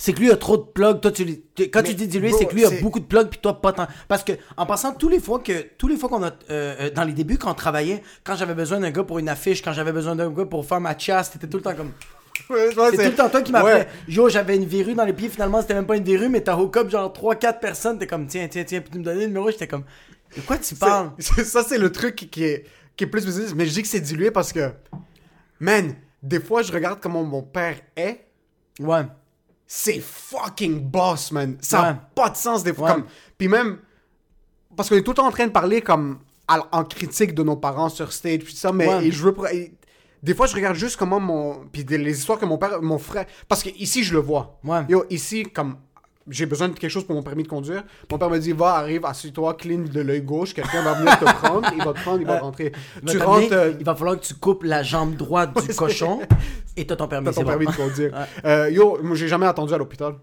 [0.00, 1.00] C'est que lui a trop de plugs.
[1.00, 3.04] Toi, tu, lui- tu- quand Mais, tu dis dilué, c'est que lui a beaucoup de
[3.04, 3.88] plugs, puis toi, pas tant.
[4.06, 6.90] Parce que, en passant, tous les fois que, tous les fois qu'on a, euh, euh,
[6.90, 9.72] dans les débuts, quand on travaillait, quand j'avais besoin d'un gars pour une affiche, quand
[9.72, 11.90] j'avais besoin d'un gars pour faire ma chasse, t'étais tout le temps comme.
[12.48, 13.72] Ouais, C'est tout le temps toi qui m'appelais.
[13.74, 13.88] Ouais.
[14.06, 16.56] Yo, j'avais une verrue dans les pieds, finalement, c'était même pas une verrue, mais t'as
[16.56, 19.26] hook up genre 3-4 personnes, t'es comme, tiens, tiens, tiens, puis tu me donnais le
[19.26, 19.82] numéro, j'étais comme,
[20.36, 21.10] de quoi tu parles?
[21.18, 22.64] Ça, c'est le truc qui- qui est,
[22.96, 23.52] qui est plus business.
[23.56, 24.70] Mais je dis que c'est dilué parce que,
[25.58, 28.20] man, des fois, je regarde comment mon père est,
[28.78, 29.02] Ouais.
[29.70, 31.56] C'est fucking boss, man.
[31.60, 31.88] Ça Ouais.
[31.88, 32.88] a pas de sens des fois.
[32.88, 32.94] Ouais.
[32.94, 33.04] Comme...
[33.36, 33.78] Puis même,
[34.74, 37.42] parce qu'on est tout le temps en train de parler comme à- en critique de
[37.42, 39.06] nos parents sur stage, puis ça, mais Ouais.
[39.06, 39.34] et je veux.
[39.52, 39.72] et
[40.22, 41.66] des fois, je regarde juste comment mon.
[41.70, 43.26] Puis des- les histoires que mon père, mon frère.
[43.46, 44.58] Parce que ici, je le vois.
[44.64, 44.80] Ouais.
[44.88, 45.76] Yo, ici, comme.
[46.30, 47.84] J'ai besoin de quelque chose pour mon permis de conduire.
[48.10, 50.52] Mon père me dit Va, arrive, assieds-toi, clean de l'œil gauche.
[50.54, 51.68] Quelqu'un va venir te prendre.
[51.76, 52.38] Il va te prendre, il va Ouais.
[52.40, 52.72] rentrer.
[53.02, 53.52] Il va Tu rentres.
[53.52, 56.20] euh, Il va falloir que tu coupes la jambe droite du cochon
[56.76, 57.26] et t'as ton permis.
[57.26, 57.46] T'as ton bon.
[57.48, 58.12] permis de conduire.
[58.44, 60.14] Euh, yo, moi, j'ai jamais attendu à l'hôpital.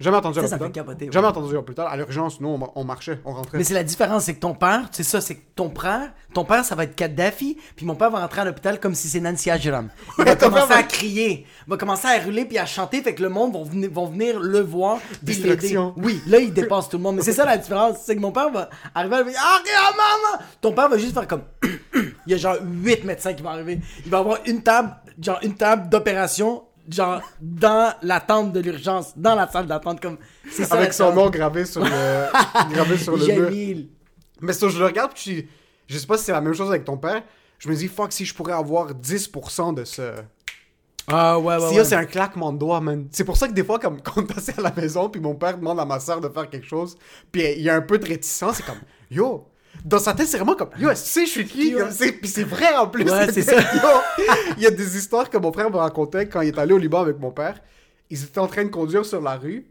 [0.00, 1.12] Jamais attendu à Ça, ça capoter, ouais.
[1.12, 1.86] Jamais attendu à l'hôpital.
[1.88, 3.58] À l'urgence, nous, on, on marchait, on rentrait.
[3.58, 6.44] Mais c'est la différence, c'est que ton père, c'est ça, c'est que ton père, ton
[6.44, 9.20] père, ça va être Kadhafi, puis mon père va rentrer à l'hôpital comme si c'est
[9.20, 9.88] Nancy Ajram.
[10.18, 13.22] Il va commencer à crier, il va commencer à hurler puis à chanter, fait que
[13.22, 14.98] le monde vont venir, vont venir le voir.
[15.22, 15.94] Distraction.
[15.96, 17.16] Oui, là, il dépasse tout le monde.
[17.16, 19.58] Mais c'est ça la différence, c'est que mon père va arriver, il va dire Ah,
[19.62, 20.44] regarde, maman!
[20.60, 21.42] Ton père va juste faire comme.
[21.94, 23.80] il y a genre 8 médecins qui vont arriver.
[24.04, 29.12] Il va avoir une table, genre une table d'opération, genre dans la tente de l'urgence,
[29.16, 30.18] dans la salle d'attente, comme.
[30.50, 31.90] C'est ça Avec son nom gravé sur le,
[32.74, 33.86] gravé sur le mur.
[34.40, 35.48] Mais ça, je le regarde, puis
[35.86, 37.22] je, je sais pas si c'est la même chose avec ton père.
[37.58, 40.12] Je me dis, fuck, si je pourrais avoir 10% de ce.
[41.06, 41.68] Ah ouais, ouais.
[41.68, 41.84] si ouais.
[41.84, 43.08] c'est un claquement de doigts, man.
[43.10, 45.20] C'est pour ça que des fois, comme quand on est assis à la maison, puis
[45.20, 46.96] mon père demande à ma soeur de faire quelque chose,
[47.30, 49.48] puis il y a un peu de réticence, c'est comme, yo.
[49.84, 51.74] Dans sa tête, c'est vraiment comme, yo, sais, je suis qui?
[51.90, 53.04] C'est- Puis c'est vrai en plus.
[53.10, 53.56] Ouais, c'est ça.
[53.56, 54.24] Yo,
[54.56, 56.78] il y a des histoires que mon frère me racontait quand il est allé au
[56.78, 57.54] Liban avec mon père.
[58.10, 59.66] Ils étaient en train de conduire sur la rue.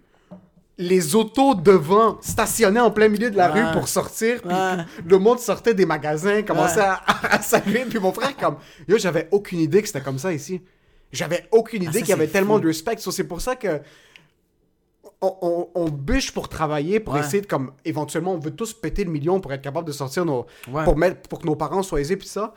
[0.77, 3.63] Les autos devant stationnaient en plein milieu de la Ouais.
[3.63, 4.41] rue pour sortir.
[4.41, 4.83] Puis Ouais.
[5.07, 7.85] le monde sortait des magasins, commençait à, à saluer.
[7.87, 8.55] Puis mon frère, comme,
[8.87, 10.61] yo, j'avais aucune idée que c'était comme ça ici.
[11.11, 12.97] J'avais aucune idée Ah, ça, qu'il y avait c'est tellement de respect.
[12.97, 13.81] So, c'est pour ça que
[15.23, 17.21] on, on, on bûche pour travailler, pour Ouais.
[17.21, 20.25] essayer de, comme, éventuellement, on veut tous péter le million pour être capable de sortir
[20.25, 20.83] nos, Ouais.
[20.83, 22.53] pour mettre, pour que nos parents soient aisés, puis ça.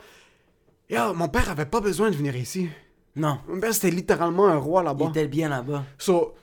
[0.89, 2.69] Yo, mon père avait pas besoin de venir ici.
[3.15, 5.05] Non, Mon père, c'était littéralement un roi il là-bas.
[5.09, 5.83] était bien là-bas.
[5.97, 6.33] So,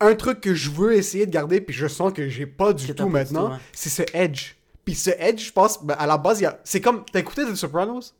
[0.00, 2.94] un truc que je veux essayer de garder, puis je sens que j'ai pas du
[2.94, 4.54] tout maintenant, c'est ce edge.
[4.84, 6.58] Puis ce edge, je pense, ben, à la base, il a...
[6.64, 7.04] c'est comme.
[7.10, 8.14] T'as écouté The Sopranos?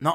[0.00, 0.14] Non.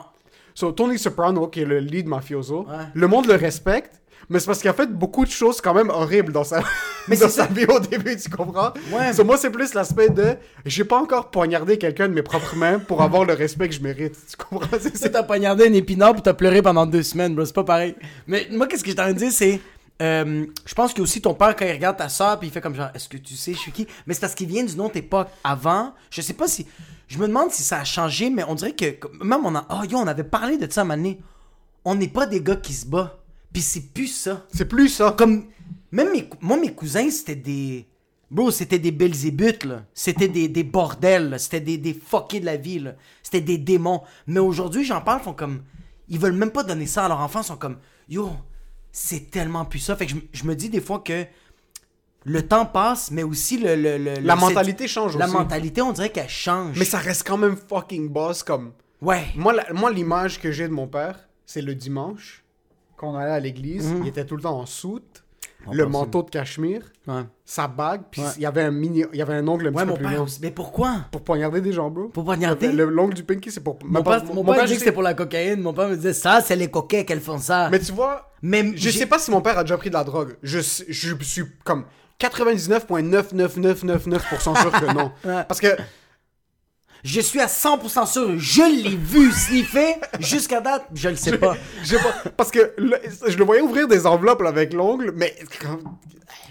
[0.54, 2.76] So, Tony Soprano, qui est le lead mafioso, Ouais.
[2.94, 4.01] le monde le respecte,
[4.32, 6.62] mais c'est parce qu'il a fait beaucoup de choses quand même horribles dans sa,
[7.08, 8.74] Mais dans sa vie au début, tu comprends?
[8.92, 9.14] Ouais.
[9.14, 12.80] So, moi, c'est plus l'aspect de j'ai pas encore poignardé quelqu'un de mes propres mains
[12.80, 14.16] pour avoir le respect que je mérite.
[14.30, 14.68] Tu comprends?
[14.80, 17.46] C'est- t'as poignardé un épinard puis t'as pleuré pendant deux semaines, bro.
[17.46, 17.96] C'est pas pareil.
[18.28, 19.60] Mais moi, qu'est-ce que j'étais en train de dire, c'est.
[20.02, 22.62] euh, je pense que aussi ton père, quand il regarde ta soeur, puis il fait
[22.62, 23.86] comme genre, est-ce que tu sais, je suis qui?
[24.08, 25.28] Mais c'est parce qu'il vient d'une autre époque.
[25.44, 26.66] Avant, je sais pas si.
[27.08, 28.86] Je me demande si ça a changé, mais on dirait que.
[29.24, 29.66] Même on a.
[29.70, 31.20] Oh, yo, on avait parlé de ça à.
[31.84, 33.18] On n'est pas des gars qui se battent.
[33.54, 34.46] Puis c'est plus ça.
[34.54, 35.16] C'est plus ça.
[35.18, 35.46] Comme.
[35.92, 37.88] Même mes, moi, mes cousins, c'était des.
[38.30, 39.84] Bro, c'était des belzébuth, là.
[39.94, 41.38] C'était des, des bordels, là.
[41.38, 42.96] C'était des, des fuckés de la vie, là.
[43.24, 44.02] C'était des démons.
[44.26, 45.64] Mais aujourd'hui, j'en parle, font comme.
[46.08, 47.78] Ils veulent même pas donner ça à leurs enfants, ils sont comme.
[48.08, 48.30] Yo,
[48.94, 49.96] c'est tellement plus ça.
[49.98, 51.26] Fait que je, je me dis des fois que.
[52.24, 53.76] Le temps passe, mais aussi le.
[53.76, 55.34] le- le- La le- mentalité change La aussi.
[55.34, 56.78] mentalité, on dirait qu'elle change.
[56.78, 58.74] Mais ça reste quand même fucking boss comme.
[59.02, 59.26] Ouais.
[59.36, 62.41] Moi, la- moi l'image que j'ai de mon père, c'est le dimanche,
[63.02, 64.02] quand on allait à l'église, Mhm.
[64.04, 65.24] il était tout le temps en soute,
[65.72, 67.22] le manteau de cachemire, Ouais.
[67.46, 68.28] sa bague, puis Ouais.
[68.38, 70.00] il y avait un mini, il y avait un ongle un Ouais, petit mon peu
[70.04, 70.26] plus père long.
[70.42, 70.96] Mais pourquoi?
[71.12, 72.08] Pour poignarder des gens, bro.
[72.08, 72.70] Pour poignarder?
[72.72, 73.78] Le, le- l'ongle du pinky, c'est pour.
[73.84, 75.62] Mon père, mon père dit que c'était pour la cocaïne.
[75.62, 77.70] Mon père me disait ça, c'est les coquets qu'elles font ça.
[77.70, 79.94] Mais tu vois, Mais je j'ai- sais pas si mon père a déjà pris de
[79.96, 80.36] la drogue.
[80.42, 80.60] Je,
[80.90, 81.86] je suis comme
[82.18, 85.12] 99,99999% sûr que non.
[85.48, 85.68] Parce que
[87.04, 91.56] Je suis à 100% sûr, je l'ai vu sniffer jusqu'à date, je le sais pas.
[91.84, 91.96] Je
[92.38, 95.36] parce que le- je le voyais ouvrir des enveloppes là, avec l'ongle, mais.
[95.60, 95.84] Comme,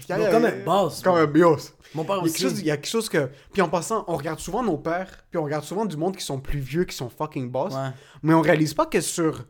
[0.07, 1.57] comme un boss, Comme un bios.
[1.93, 2.33] Mon père Il y, a aussi.
[2.33, 3.29] quelque chose, il y a quelque chose que.
[3.53, 6.23] Puis en passant, on regarde souvent nos pères, puis on regarde souvent du monde qui
[6.23, 7.73] sont plus vieux, qui sont fucking boss.
[7.73, 7.89] Ouais.
[8.23, 9.45] Mais on réalise pas que sur.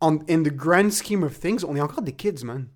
[0.00, 2.66] on- in the grand scheme of things, on est encore des kids, man.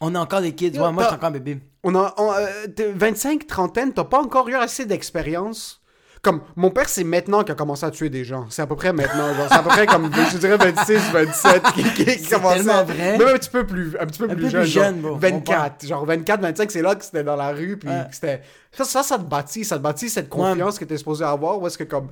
[0.00, 0.78] On est encore des kids.
[0.78, 1.58] Ouais, moi, je suis encore un bébé.
[1.84, 2.14] On a.
[2.16, 5.77] on, euh, t'es 25, trentaine, t'as pas encore eu assez d'expérience.
[6.22, 8.46] Comme, mon père, c'est maintenant qu'il a commencé à tuer des gens.
[8.50, 9.32] C'est à peu près maintenant.
[9.34, 12.82] Genre, c'est à peu près comme, je dirais 26, 27 qui, qui, C'est tellement à...
[12.82, 13.18] vrai.
[13.18, 14.62] Même un petit peu plus, un petit peu Un plus peu jeune.
[14.62, 15.16] plus genre jeune, bro.
[15.16, 15.86] 24.
[15.86, 17.76] Genre 24, 25, c'est là que c'était dans la rue.
[17.76, 18.04] Puis Ouais.
[18.10, 18.42] c'était...
[18.72, 19.64] Ça, ça, ça te bâtit.
[19.64, 21.60] Ça te bâtit cette confiance que t'es supposé avoir.
[21.62, 22.08] Ou est-ce que comme...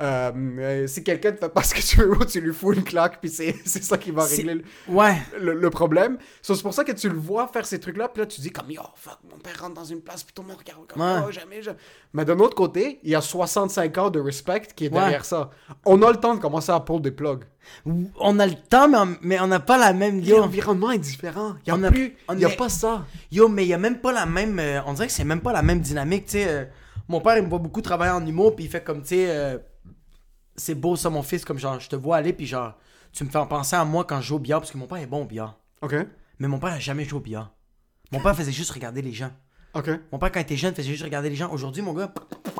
[0.00, 2.84] euh, euh, si quelqu'un te fait pas ce que tu veux, tu lui fous une
[2.84, 5.16] claque, puis c'est ça qui va régler le, Ouais.
[5.40, 6.18] le, le problème.
[6.42, 8.50] So, c'est pour ça que tu le vois faire ces trucs-là, puis là, tu dis
[8.50, 11.02] comme, yo, fuck, mon père rentre dans une place, puis tout le monde regarde comme,
[11.02, 11.22] Ouais.
[11.26, 11.78] oh, jamais, jamais.
[12.12, 15.00] Mais d'un autre côté, il y a 65 ans de respect qui est Ouais.
[15.00, 15.50] derrière ça.
[15.84, 17.44] On a le temps de commencer à pull des plugs.
[18.18, 18.88] On a le temps,
[19.20, 20.20] mais on- n'a pas la même.
[20.20, 21.54] Yo, L'environnement est différent.
[21.66, 23.04] Il y a On plus, il y a pas ça.
[23.30, 24.58] Yo, mais il y a même pas la même.
[24.58, 26.46] euh, on dirait que c'est même pas la même dynamique, tu sais.
[26.48, 26.64] euh,
[27.08, 29.58] mon père, il me voit beaucoup travailler en humour, puis il fait comme, tu sais,
[30.58, 32.74] c'est beau ça, mon fils, comme genre, je te vois aller, puis genre,
[33.12, 34.98] tu me fais penser à moi quand je joue au billard, parce que mon père
[34.98, 35.58] est bon au billard.
[35.80, 35.94] OK.
[36.38, 37.54] Mais mon père a jamais joué au billard.
[38.12, 39.30] Mon père faisait juste regarder les gens.
[39.74, 39.90] Ok.
[40.12, 41.50] Mon père, quand il était jeune, faisait juste regarder les gens.
[41.50, 42.12] Aujourd'hui, mon gars,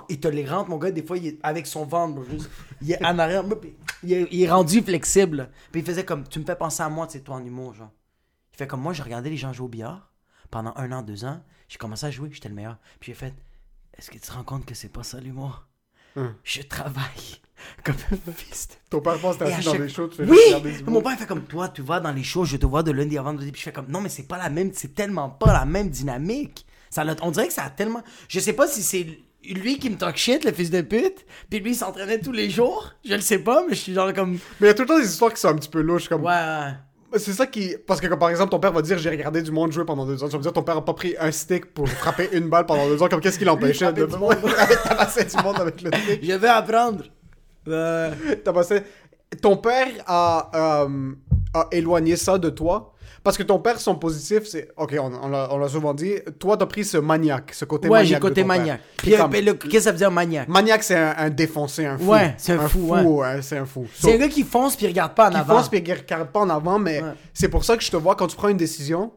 [0.08, 0.90] il te les rentre, mon gars.
[0.90, 2.50] Des fois, il est avec son ventre, juste-
[2.82, 3.44] il est en arrière.
[4.02, 5.50] Il est, il est rendu flexible.
[5.72, 7.74] Puis il faisait comme, tu me fais penser à moi, tu sais, toi en humour,
[7.74, 7.90] genre.
[8.52, 10.12] Il fait comme moi, j'ai regardé les gens jouer au billard
[10.50, 11.40] pendant un an, deux ans.
[11.68, 12.76] J'ai commencé à jouer, j'étais le meilleur.
[13.00, 13.34] Puis j'ai fait,
[13.96, 15.66] est-ce que tu te rends compte que c'est pas ça l'humour?
[16.16, 16.34] Hum.
[16.44, 17.40] Je travaille
[17.84, 20.82] comme un fils Ton père pense t'es assis dans chaque- des shows, tu fais Oui!
[20.86, 23.18] Mon père fait comme toi, tu vas dans les shows, je te vois de lundi
[23.18, 25.52] à vendredi, puis je fais comme non, mais c'est pas la même, c'est tellement pas
[25.52, 26.66] la même dynamique.
[26.90, 28.02] Ça on dirait que ça a tellement.
[28.28, 29.06] Je sais pas si c'est
[29.44, 32.50] lui qui me talk shit, le fils de pute, puis lui il s'entraînait tous les
[32.50, 32.92] jours.
[33.04, 34.32] Je le sais pas, mais je suis genre comme.
[34.60, 36.08] Mais il y a tout le temps des histoires qui sont un petit peu louches.
[36.08, 36.22] Comme...
[36.22, 36.72] Ouais, ouais.
[37.16, 37.74] C'est ça qui.
[37.86, 40.04] Parce que, comme, par exemple, ton père va dire J'ai regardé du monde jouer pendant
[40.04, 40.26] deux ans.
[40.26, 42.66] Tu vas me dire Ton père a pas pris un stick pour frapper une balle
[42.66, 43.08] pendant deux ans.
[43.08, 44.06] Comme qu'est-ce qui l'empêchait de.
[44.06, 44.54] frapper du monde.
[44.84, 46.24] tabasser du monde avec le stick.
[46.24, 47.04] Je vais apprendre.
[47.66, 48.12] Euh,
[48.44, 48.82] Tabasser.
[49.42, 51.12] Ton père a, euh,
[51.54, 52.94] a éloigné ça de toi?
[53.28, 54.68] Parce que ton père, son positif, c'est.
[54.78, 56.14] Ok, on, on l'a souvent dit.
[56.38, 58.08] Toi, t'as pris ce maniaque, ce côté ouais, maniaque.
[58.08, 58.80] j'ai de côté ton maniaque.
[59.02, 60.48] Qui comme- qu'est-ce que ça veut dire maniaque?
[60.48, 62.10] Maniaque, c'est un, un défoncé, un fou.
[62.10, 63.86] Ouais, c'est un fou, ouais, c'est un fou.
[63.94, 65.56] C'est un gars qui fonce puis regarde pas en qui avant.
[65.58, 67.12] fonce puis qui regarde pas en avant, mais Ouais.
[67.34, 69.12] c'est pour ça que je te vois quand tu prends une décision,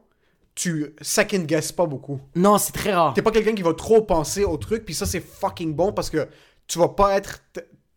[0.55, 2.19] tu second guess pas beaucoup.
[2.35, 3.13] Non, c'est très rare.
[3.13, 6.09] T'es pas quelqu'un qui va trop penser au truc, puis ça c'est fucking bon parce
[6.09, 6.27] que
[6.67, 7.39] tu vas pas être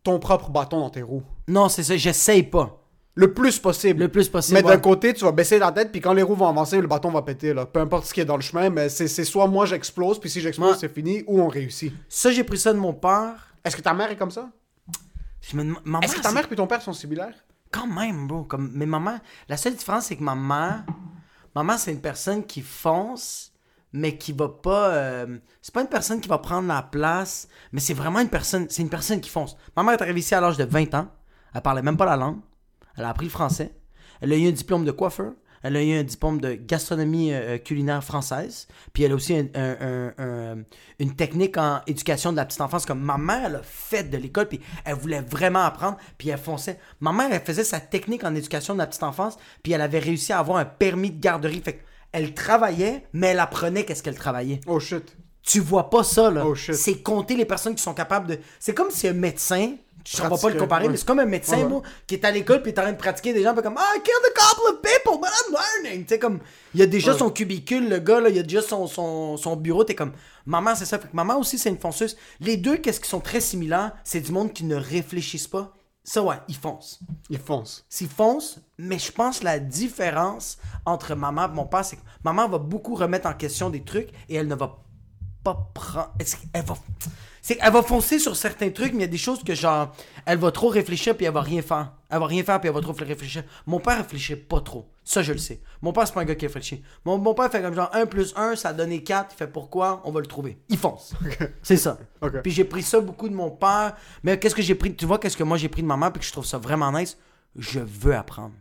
[0.05, 1.25] ton propre bâton dans tes roues.
[1.49, 2.84] Non, c'est ça, j'essaye pas.
[3.17, 4.01] Le plus possible.
[4.01, 4.57] Le plus possible.
[4.57, 4.81] mais d'un ouais.
[4.81, 7.23] côté, tu vas baisser la tête, puis quand les roues vont avancer, le bâton va
[7.23, 7.55] péter.
[7.55, 7.65] Là.
[7.65, 10.41] Peu importe ce qui est dans le chemin, mais c'est soit moi j'explose, puis si
[10.41, 10.77] j'explose, Ouais.
[10.81, 11.93] c'est fini, ou on réussit.
[12.09, 13.55] Ça, j'ai pris ça de mon père.
[13.65, 14.51] Est-ce que ta mère est comme ça?
[15.43, 17.35] Je me Est-ce que ta mère et ton père sont similaires?
[17.71, 18.45] Quand même, bro.
[18.45, 20.85] Comme, mais maman, la seule différence, c'est que ma mère,
[21.55, 23.53] maman, c'est une personne qui fonce,
[23.93, 24.89] mais qui va pas.
[24.95, 28.67] euh, c'est pas une personne qui va prendre la place, mais c'est vraiment une personne.
[28.71, 29.57] C'est une personne qui fonce.
[29.77, 31.09] Ma mère est arrivée ici à l'âge de 20 ans.
[31.55, 32.39] Elle parlait même pas la langue.
[32.97, 33.73] Elle a appris le français.
[34.21, 35.33] Elle a eu un diplôme de coiffeur.
[35.67, 38.69] Elle a eu un diplôme de gastronomie euh, culinaire française.
[38.93, 40.63] Puis elle a aussi un- un- un- un-
[40.99, 42.85] une technique en éducation de la petite enfance.
[42.85, 46.39] Comme ma mère, elle a fait de l'école, puis elle voulait vraiment apprendre, puis elle
[46.39, 46.79] fonçait.
[47.01, 50.01] Ma mère, elle faisait sa technique en éducation de la petite enfance, puis elle avait
[50.01, 51.63] réussi à avoir un permis de garderie.
[51.65, 51.81] Fait
[52.13, 54.61] elle travaillait, mais elle apprenait qu'est-ce qu'elle travaillait.
[54.67, 55.17] Oh shit.
[55.43, 56.45] Tu vois pas ça, là.
[56.47, 56.75] Oh, shit.
[56.75, 58.39] c'est compter les personnes qui sont capables de.
[58.61, 59.77] C'est comme si un médecin.
[60.07, 60.91] Je ne va pas le comparer, ouais.
[60.91, 62.99] mais c'est comme un médecin, Ouais, qui est à l'école puis est en train de
[62.99, 66.05] pratiquer des gens, puis comme I killed a couple of people, but I'm learning.
[66.05, 66.41] Tu sais, comme,
[66.75, 69.85] il a déjà son cubicule, le gars, là, il a déjà son, son, son bureau,
[69.85, 70.13] t'es comme,
[70.45, 70.99] maman, c'est ça.
[70.99, 72.17] Fait que maman aussi, c'est une fonceuse.
[72.41, 75.73] Les deux, qu'est-ce qui sont très similaires, c'est du monde qui ne réfléchissent pas.
[76.07, 77.01] Ça, ouais, ils foncent.
[77.31, 77.87] Il fonce.
[77.89, 82.47] S'ils foncent, mais je pense la différence entre maman et mon père, c'est que maman
[82.47, 84.84] va beaucoup remettre en question des trucs et elle ne va
[85.45, 86.13] pas prendre.
[86.19, 86.75] est-ce qu'elle va.
[87.43, 89.95] C'est qu'elle va foncer sur certains trucs, mais il y a des choses que genre.
[90.25, 91.93] Elle va trop réfléchir puis elle va rien faire.
[92.09, 93.45] Elle va rien faire puis elle va trop réfléchir.
[93.67, 94.91] Mon père réfléchit pas trop.
[95.05, 95.61] Ça, je le sais.
[95.83, 96.83] Mon père, c'est pas un gars qui réfléchit.
[97.05, 99.35] Mon, mon père fait comme genre 1 plus 1, ça a donné 4.
[99.35, 100.01] Il fait pourquoi?
[100.05, 100.59] On va le trouver.
[100.71, 101.13] Il fonce.
[101.63, 101.99] C'est ça.
[102.43, 103.95] Puis j'ai pris ça beaucoup de mon père.
[104.23, 104.97] Mais qu'est-ce que j'ai pris?
[104.97, 106.57] Tu vois, qu'est-ce que moi j'ai pris de ma mère puis que je trouve ça
[106.57, 107.19] vraiment nice?
[107.57, 108.55] Je veux apprendre.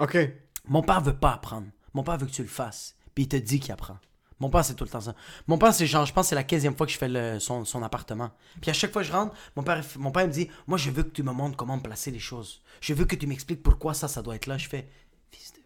[0.00, 0.18] Ok.
[0.66, 1.68] Mon père veut pas apprendre.
[1.94, 2.96] Mon père veut que tu le fasses.
[3.14, 3.98] Puis il te dit qu'il apprend.
[4.38, 5.14] Mon père, c'est tout le temps ça.
[5.46, 7.40] Mon père, c'est genre, je pense que c'est la 15e fois que je fais le-
[7.40, 8.30] son, son appartement.
[8.60, 10.90] Puis à chaque fois que je rentre, mon père, mon père me dit Moi, je
[10.90, 12.62] veux que tu me montres comment me placer les choses.
[12.80, 14.58] Je veux que tu m'expliques pourquoi ça, ça doit être là.
[14.58, 14.88] Je fais
[15.30, 15.60] Fils de.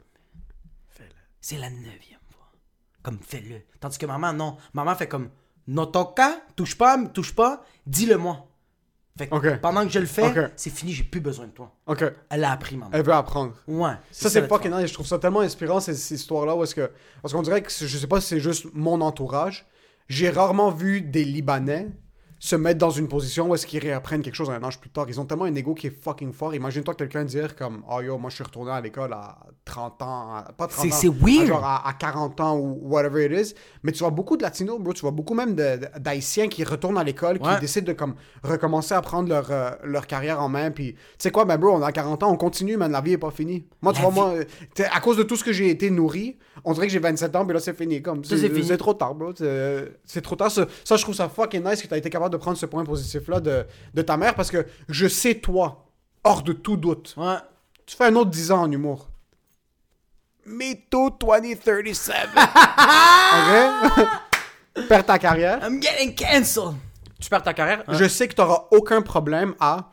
[0.88, 1.10] Fais-le.
[1.40, 2.50] C'est la neuvième fois.
[3.02, 3.62] Comme fais-le.
[3.80, 4.56] Tandis que maman, non.
[4.72, 5.30] Maman fait comme
[5.66, 8.46] No toca, touche pas, touche pas, dis-le-moi.
[9.20, 9.60] Fait que Ok.
[9.60, 11.74] pendant que je le fais, c'est fini, j'ai plus besoin de toi.
[12.30, 12.90] Elle a appris, maman.
[12.94, 13.52] Elle veut apprendre.
[13.68, 13.92] Ouais.
[14.10, 14.88] Ça, c'est fucking nice.
[14.88, 16.90] Je trouve ça tellement inspirant, ces, ces histoires-là, est-ce que...
[17.20, 19.66] Parce qu'on dirait que, je sais pas si c'est juste mon entourage,
[20.08, 21.88] j'ai rarement vu des Libanais
[22.42, 25.04] se mettre dans une position où est-ce qu'ils réapprennent quelque chose un âge plus tard.
[25.08, 26.54] Ils ont tellement un ego qui est fucking fort.
[26.54, 30.34] Imagine-toi quelqu'un dire comme «Oh yo, moi je suis retourné à l'école à 30 ans,
[30.36, 31.42] à- pas 30 C'est- ans, c'est weird.
[31.42, 34.42] à genre à, à 40 ans ou whatever it is.» Mais tu vois beaucoup de
[34.42, 34.94] Latinos, bro.
[34.94, 39.02] Tu vois beaucoup même d'Haïtiens qui retournent à l'école, qui décident de comme recommencer à
[39.02, 40.70] prendre leur, euh, leur carrière en main.
[40.70, 42.90] Puis tu sais quoi, ben bro, on a 40 ans, on continue, man.
[42.90, 43.66] La vie est pas finie.
[43.82, 44.40] Moi, tu La vois, moi,
[44.90, 47.44] à cause de tout ce que j'ai été nourri, on dirait que j'ai 27 ans,
[47.44, 48.00] puis là, c'est fini.
[48.00, 49.32] Comme, c'est trop tard, bro.
[49.36, 50.50] C'est c'est trop tard.
[50.50, 52.66] Ça, ça, je trouve ça fucking nice que tu as été capable de prendre ce
[52.66, 55.86] point positif-là de, de ta mère parce que je sais, toi,
[56.24, 57.36] hors de tout doute, Ouais.
[57.86, 59.08] tu fais un autre 10 ans en humour.
[60.46, 62.16] Me too 2037.
[62.34, 64.06] ok?
[64.88, 65.58] Perds ta carrière.
[65.62, 66.76] I'm getting cancelled.
[67.20, 67.82] Tu perds ta carrière?
[67.88, 69.90] Je sais que tu n'auras aucun problème à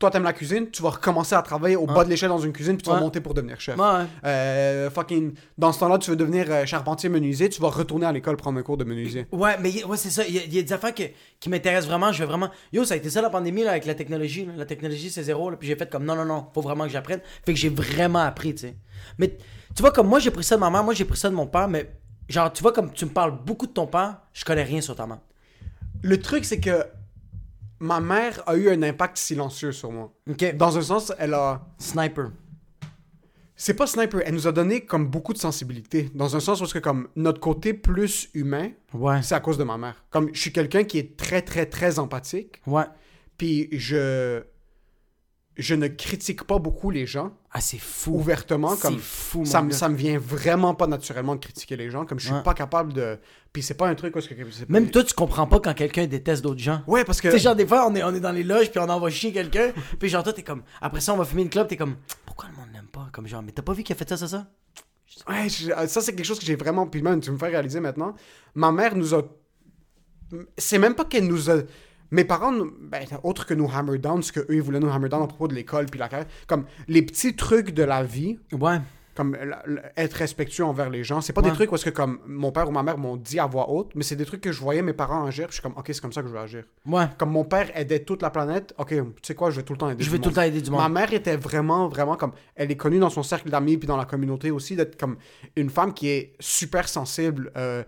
[0.00, 2.52] toi t'aimes la cuisine, tu vas recommencer à travailler au bas de l'échelle dans une
[2.52, 3.76] cuisine, puis tu vas monter pour devenir chef.
[3.78, 3.84] Ouais.
[4.24, 8.12] Euh, fucking, dans ce temps-là, tu veux devenir euh, charpentier menuisier, tu vas retourner à
[8.12, 9.26] l'école prendre un cours de menuisier.
[9.30, 10.26] Ouais, mais ouais, c'est ça.
[10.26, 11.02] Il y, a- il y a des affaires que-
[11.38, 12.10] qui m'intéressent vraiment.
[12.12, 12.48] Je veux vraiment.
[12.72, 14.46] Yo, ça a été ça la pandémie là, avec la technologie.
[14.46, 14.52] là.
[14.56, 15.50] La technologie, c'est zéro.
[15.50, 15.56] là.
[15.56, 17.20] Puis j'ai fait comme non, non, non, faut vraiment que j'apprenne.
[17.44, 18.76] Fait que j'ai vraiment appris, tu sais.
[19.18, 19.36] Mais
[19.76, 21.34] tu vois, comme moi, j'ai pris ça de ma mère, moi, j'ai pris ça de
[21.34, 21.90] mon père, mais
[22.28, 24.96] genre, tu vois, comme tu me parles beaucoup de ton père, je connais rien sur
[24.96, 25.18] ta mère.
[26.02, 26.84] Le truc, c'est que
[27.80, 30.12] ma mère a eu un impact silencieux sur moi.
[30.28, 30.54] Ok.
[30.56, 31.66] Dans un sens, elle a.
[31.78, 32.30] Sniper.
[33.56, 36.08] C'est pas sniper, elle nous a donné comme beaucoup de sensibilité.
[36.14, 39.20] Dans un sens où, que, comme notre côté plus humain, Ouais.
[39.22, 40.02] c'est à cause de ma mère.
[40.08, 42.84] Comme je suis quelqu'un qui est très, très, très empathique, Ouais.
[43.36, 44.42] puis je.
[45.56, 48.12] Je ne critique pas beaucoup les gens Ah, c'est fou.
[48.14, 48.76] ouvertement.
[48.76, 52.06] Comme fou, ça, me- ça me vient vraiment pas naturellement de critiquer les gens.
[52.06, 52.42] Comme je suis Ouais.
[52.44, 53.18] pas capable de.
[53.52, 54.34] Puis c'est pas un truc est-ce que.
[54.72, 56.82] Même toi, tu comprends pas quand quelqu'un déteste d'autres gens.
[56.86, 57.26] Ouais, parce que.
[57.28, 59.10] Tu sais, genre, des fois, on est, on est dans les loges, puis on envoie
[59.10, 60.62] chier quelqu'un, puis genre, toi, t'es comme.
[60.80, 61.96] Après ça, on va fumer une clope, t'es comme.
[62.24, 63.08] Pourquoi le monde l'aime pas?
[63.12, 64.46] Comme genre, mais t'as pas vu qu'il a fait ça, ça, ça?
[65.28, 66.86] Ouais, je- euh, ça c'est quelque chose que j'ai vraiment.
[66.86, 68.14] Puis même, tu me fais réaliser maintenant.
[68.54, 69.22] Ma mère nous a.
[70.56, 71.62] C'est même pas qu'elle nous a.
[72.10, 75.22] Mes parents, ben, autre que nous hammer down, ce qu'eux ils voulaient nous hammer down
[75.22, 78.78] à propos de l'école puis la carrière, comme les petits trucs de la vie, Ouais.
[79.14, 79.36] comme
[79.96, 81.50] être respectueux envers les gens, c'est pas Ouais.
[81.50, 83.90] des trucs est-ce que comme mon père ou ma mère m'ont dit à voix haute,
[83.94, 85.84] mais c'est des trucs que je voyais mes parents agir, puis je suis comme ok
[85.88, 86.64] c'est comme ça que je veux agir.
[86.86, 87.04] Ouais.
[87.18, 89.78] Comme mon père aidait toute la planète, ok tu sais quoi je vais tout le
[89.78, 90.02] temps aider.
[90.02, 90.92] Je veux tout le temps aider du Ma monde.
[90.94, 92.32] mère était vraiment, vraiment comme.
[92.54, 95.16] Elle est connue dans son cercle d'amis puis dans la communauté aussi d'être comme
[95.54, 97.82] une femme qui est super sensible, euh,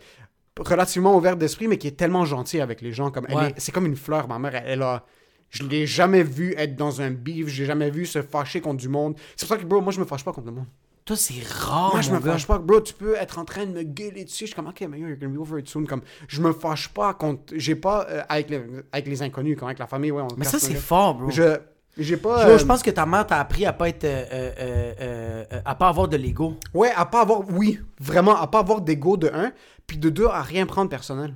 [0.58, 3.10] relativement ouverte d'esprit, mais qui est tellement gentille avec les gens.
[3.10, 3.48] Comme Ouais.
[3.50, 4.54] est- c'est comme une fleur, ma mère.
[4.54, 5.04] Elle, elle a.
[5.50, 8.88] Je l'ai jamais vu être dans un beef, j'ai jamais vu se fâcher contre du
[8.88, 9.14] monde.
[9.36, 10.66] C'est pour ça que, bro, moi je me fâche pas contre le monde.
[11.04, 11.90] Toi, c'est rare.
[11.92, 12.32] moi je me gars.
[12.32, 12.58] fâche pas.
[12.58, 14.44] Bro, tu peux être en train de me gueuler dessus.
[14.44, 15.84] Je suis comme, ok, yo, you're gonna be over it soon.
[15.84, 17.52] Comme, je me fâche pas contre.
[17.56, 18.06] J'ai pas.
[18.08, 18.62] euh, avec, les,
[18.92, 20.22] avec les inconnus, comme avec la famille, ouais.
[20.22, 21.30] on Mais ça, c'est fort, bro.
[21.30, 21.58] Je.
[21.98, 22.44] J'ai pas.
[22.46, 24.04] Yo, euh, je pense que ta mère t'a appris à pas être.
[24.04, 26.56] euh, à pas avoir de l'ego.
[26.72, 29.52] Ouais, à pas avoir, oui, vraiment, à pas avoir d'ego de un,
[29.86, 31.34] puis de deux, à rien prendre personnel.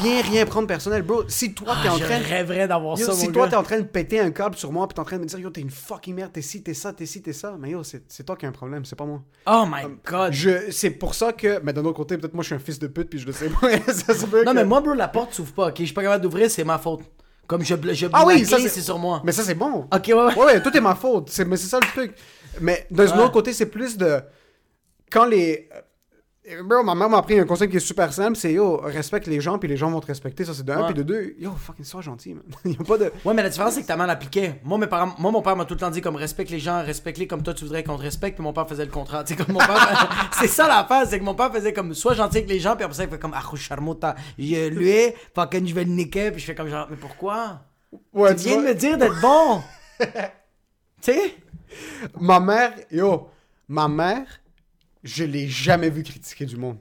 [0.00, 1.24] Rien, rien prendre personnel, bro.
[1.28, 2.18] Si toi, t'es Ah, en je train...
[2.18, 4.86] rêverais d'avoir ça, si mon toi, t'es en train de péter un câble sur moi,
[4.86, 6.74] puis t'es en train de me dire, yo, t'es une fucking merde, t'es ci, t'es
[6.74, 9.06] ça, t'es ci, t'es ça, mais yo, c'est toi qui as un problème, c'est pas
[9.06, 9.22] moi.
[9.46, 10.32] Oh my god.
[10.32, 12.78] Je, c'est pour ça que, mais d'un autre côté, peut-être moi, je suis un fils
[12.78, 13.68] de pute, puis je le sais pas.
[13.92, 15.74] ça se peut Non, que- mais moi, bro, la porte s'ouvre pas, ok?
[15.78, 17.00] Je suis pas capable d'ouvrir, c'est ma faute.
[17.48, 19.20] Comme je, je Ah oui, ça, c'est- sur moi.
[19.24, 19.88] Mais ça, c'est bon.
[19.92, 20.36] Ok, ouais, ouais.
[20.38, 21.28] Ouais, tout est ma faute.
[21.30, 22.14] C'est, mais c'est ça le truc.
[22.60, 23.18] Mais d'un Ouais.
[23.24, 24.20] autre côté, c'est plus de.
[25.10, 25.68] Quand les.
[26.64, 29.40] Bro, ma mère m'a appris un conseil qui est super simple c'est yo, respecte les
[29.40, 30.44] gens, puis les gens vont te respecter.
[30.44, 30.80] Ça, c'est de un.
[30.80, 30.86] Ouais.
[30.86, 32.42] Puis de deux, yo, fucking sois gentil, man.
[32.64, 33.12] Y a pas de.
[33.24, 34.60] Ouais, mais la différence, c'est que ta mère l'appliquait.
[34.64, 36.82] Moi, mes parents, moi, mon père m'a tout le temps dit comme respecte les gens,
[36.82, 39.22] respecte-les comme toi tu voudrais qu'on te respecte, puis mon père faisait le contraire.
[39.24, 40.30] Sais, comme mon père.
[40.32, 42.84] c'est ça l'affaire, c'est que mon père faisait comme sois gentil avec les gens, puis
[42.84, 44.16] après ça, il fait comme ah, charmota.
[44.36, 47.60] Je lui, fucking, je vais le niquer, puis je fais comme genre, mais pourquoi?
[48.12, 49.62] Ouais, Tu viens de me dire d'être bon
[51.00, 51.36] Tu sais?
[52.18, 53.28] Ma mère, yo,
[53.68, 54.26] ma mère,
[55.02, 56.76] je l'ai jamais vu critiquer du monde.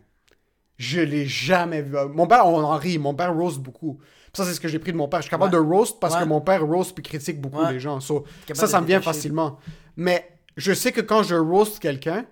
[0.77, 1.95] Je l'ai jamais vu.
[2.13, 2.97] Mon père, on en rit.
[2.97, 3.99] Mon père roast beaucoup.
[4.33, 5.19] Ça, c'est ce que j'ai pris de mon père.
[5.19, 5.61] Je suis capable Ouais.
[5.61, 6.21] de roast parce Ouais.
[6.21, 7.73] que mon père roast puis critique beaucoup Ouais.
[7.73, 7.99] les gens.
[7.99, 9.59] So, ça, ça me vient facilement.
[9.95, 12.25] Mais je sais que quand je roast quelqu'un,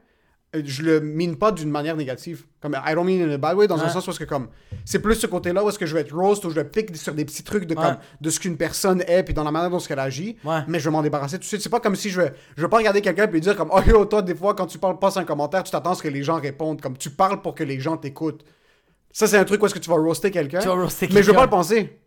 [0.54, 2.46] je le mine pas d'une manière négative.
[2.62, 4.48] Comme, I don't mean in a bad way, dans un sens où que comme,
[4.84, 6.96] c'est plus ce côté-là où est-ce que je vais être roast, où je vais pique
[6.98, 7.82] sur des petits trucs de Ouais.
[7.82, 10.38] comme, de ce qu'une personne est, puis dans la manière dont elle agit.
[10.44, 10.60] Ouais.
[10.68, 11.62] Mais je vais m'en débarrasser tout de suite.
[11.62, 13.80] C'est pas comme si je vais, je vais pas regarder quelqu'un puis dire comme, oh
[13.86, 16.08] yo, toi, des fois, quand tu parles, passes un commentaire, tu t'attends à ce que
[16.10, 16.82] les gens répondent.
[16.82, 18.44] Comme, tu parles pour que les gens t'écoutent.
[19.12, 20.60] Ça, c'est un truc où est-ce que tu vas roaster quelqu'un.
[20.60, 22.00] Tu vas roaster Mais je veux pas le penser.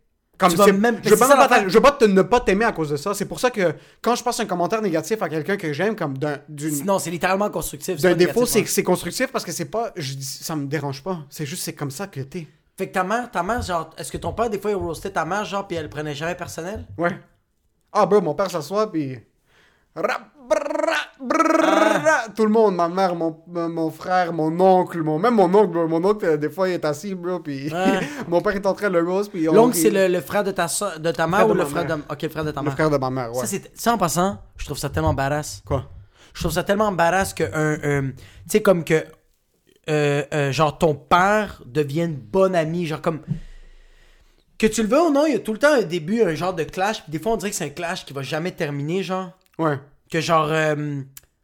[0.42, 2.40] Comme Tu vas c'est- même- je, veux pas ça je veux pas te, ne pas
[2.40, 3.14] t'aimer à cause de ça.
[3.14, 6.18] C'est pour ça que quand je passe un commentaire négatif à quelqu'un que j'aime, comme
[6.18, 8.00] d'un, d'une, Non, c'est littéralement constructif.
[8.00, 11.20] d'un défaut, c'est c'est constructif parce que c'est pas, je ça me dérange pas.
[11.30, 12.46] C'est juste, c'est comme ça que t'es.
[12.76, 15.10] Fait que ta mère, ta mère, genre, est-ce que ton père, des fois, il roastait
[15.10, 16.86] ta mère, genre, puis elle prenait jamais personnel?
[16.98, 17.10] Ouais.
[17.92, 19.18] Ah, bro, mon père s'assoit, puis.
[21.26, 25.18] Brrra- Tout le monde, ma mère, mon, mon frère, mon oncle, mon...
[25.18, 25.78] même mon oncle.
[25.86, 27.70] Mon oncle, euh, des fois, il est assis, bro, puis
[28.28, 30.50] mon père est en train de le rose, puis L'oncle, c'est le, le frère de
[30.50, 31.94] ta, soeur- de ta mère ou le frère de.
[32.10, 32.74] Ok, le frère de ta Le mère.
[32.74, 33.40] frère de ma mère, ouais.
[33.40, 33.70] Ça, c'est...
[33.78, 35.62] ça, en passant, je trouve ça tellement badass.
[35.66, 35.88] Quoi?
[36.34, 37.74] Je trouve ça tellement badass que un,
[38.06, 38.16] un- tu
[38.48, 39.04] sais comme que
[39.90, 43.20] euh, euh, genre ton père devienne bon ami, genre comme
[44.58, 46.34] que tu le veux ou non, il y a tout le temps un début, un
[46.34, 48.52] genre de clash, puis des fois on dirait que c'est un clash qui va jamais
[48.52, 49.78] terminer, genre Ouais.
[50.12, 51.00] Que genre euh,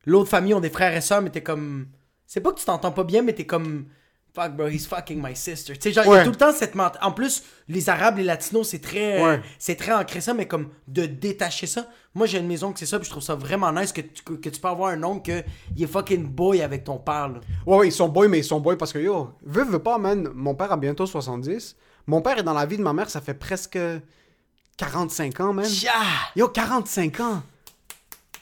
[0.06, 1.88] l'autre famille ont des frères et sœurs, mais t'es comme
[2.26, 3.86] c'est pas que tu t'entends pas bien, mais t'es comme
[4.34, 5.74] fuck bro, he's fucking my sister.
[5.76, 6.18] Tu sais genre il y Ouais.
[6.20, 9.24] a tout le temps cette ment- en plus les arabes, les latinos, c'est très euh,
[9.26, 9.40] Ouais.
[9.58, 11.88] c'est très ancré ça, mais comme de détacher ça.
[12.14, 14.22] Moi, j'ai une maison que c'est ça, puis je trouve ça vraiment nice que tu,
[14.22, 17.28] que, que tu peux avoir un oncle que il est fucking boy avec ton père.
[17.28, 17.40] là.
[17.66, 19.98] Ouais, ouais, ils sont boys, mais ils sont boys parce que, yo, veux, veux pas,
[19.98, 21.76] man, mon père a bientôt 70.
[22.06, 23.78] Mon père est dans la vie de ma mère, ça fait presque
[24.76, 25.66] 45 ans, man.
[25.82, 25.92] Yeah!
[26.36, 27.42] Yo, 45 ans!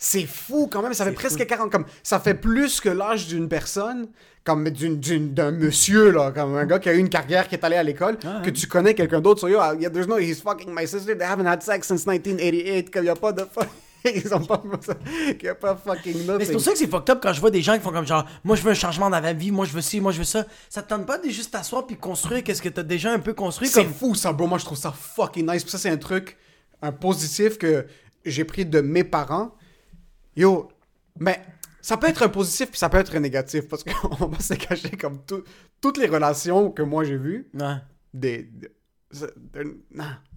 [0.08, 3.48] C'est fou quand même, ça fait presque 40 comme ça fait plus que l'âge d'une
[3.48, 4.08] personne,
[4.44, 7.74] comme d'un monsieur là, comme un gars qui a eu une carrière qui est allé
[7.76, 10.72] à l'école, que tu connais quelqu'un d'autre sur yo, ah, yeah, there's no he's fucking
[10.72, 13.66] my sister, they haven't had sex since 1988, qu'il y a pas de fu-
[14.14, 14.62] ils ont pas
[15.36, 16.38] qu'il y a pas fucking nothing.
[16.38, 17.90] Mais c'est pour ça que c'est fucked up quand je vois des gens qui font
[17.90, 20.12] comme genre, moi je veux un changement dans ma vie, moi je veux ci, moi
[20.12, 20.44] je veux ça.
[20.68, 23.34] Ça te tente pas de juste t'asseoir puis construire qu'est-ce que t'as déjà un peu
[23.34, 23.92] construit C'est comme.
[23.92, 24.46] fou ça, bro.
[24.46, 25.64] Moi, je trouve ça fucking nice.
[25.64, 26.36] Puis ça, c'est un truc,
[26.82, 27.86] un positif que
[28.24, 29.50] j'ai pris de mes parents.
[30.36, 30.68] Yo,
[31.18, 31.40] mais
[31.80, 34.54] ça peut être un positif puis ça peut être un négatif parce qu'on va se
[34.54, 35.44] cacher comme tout-
[35.80, 37.76] toutes les relations que moi j'ai vues, Ouais.
[38.12, 38.42] des.
[38.42, 38.70] des-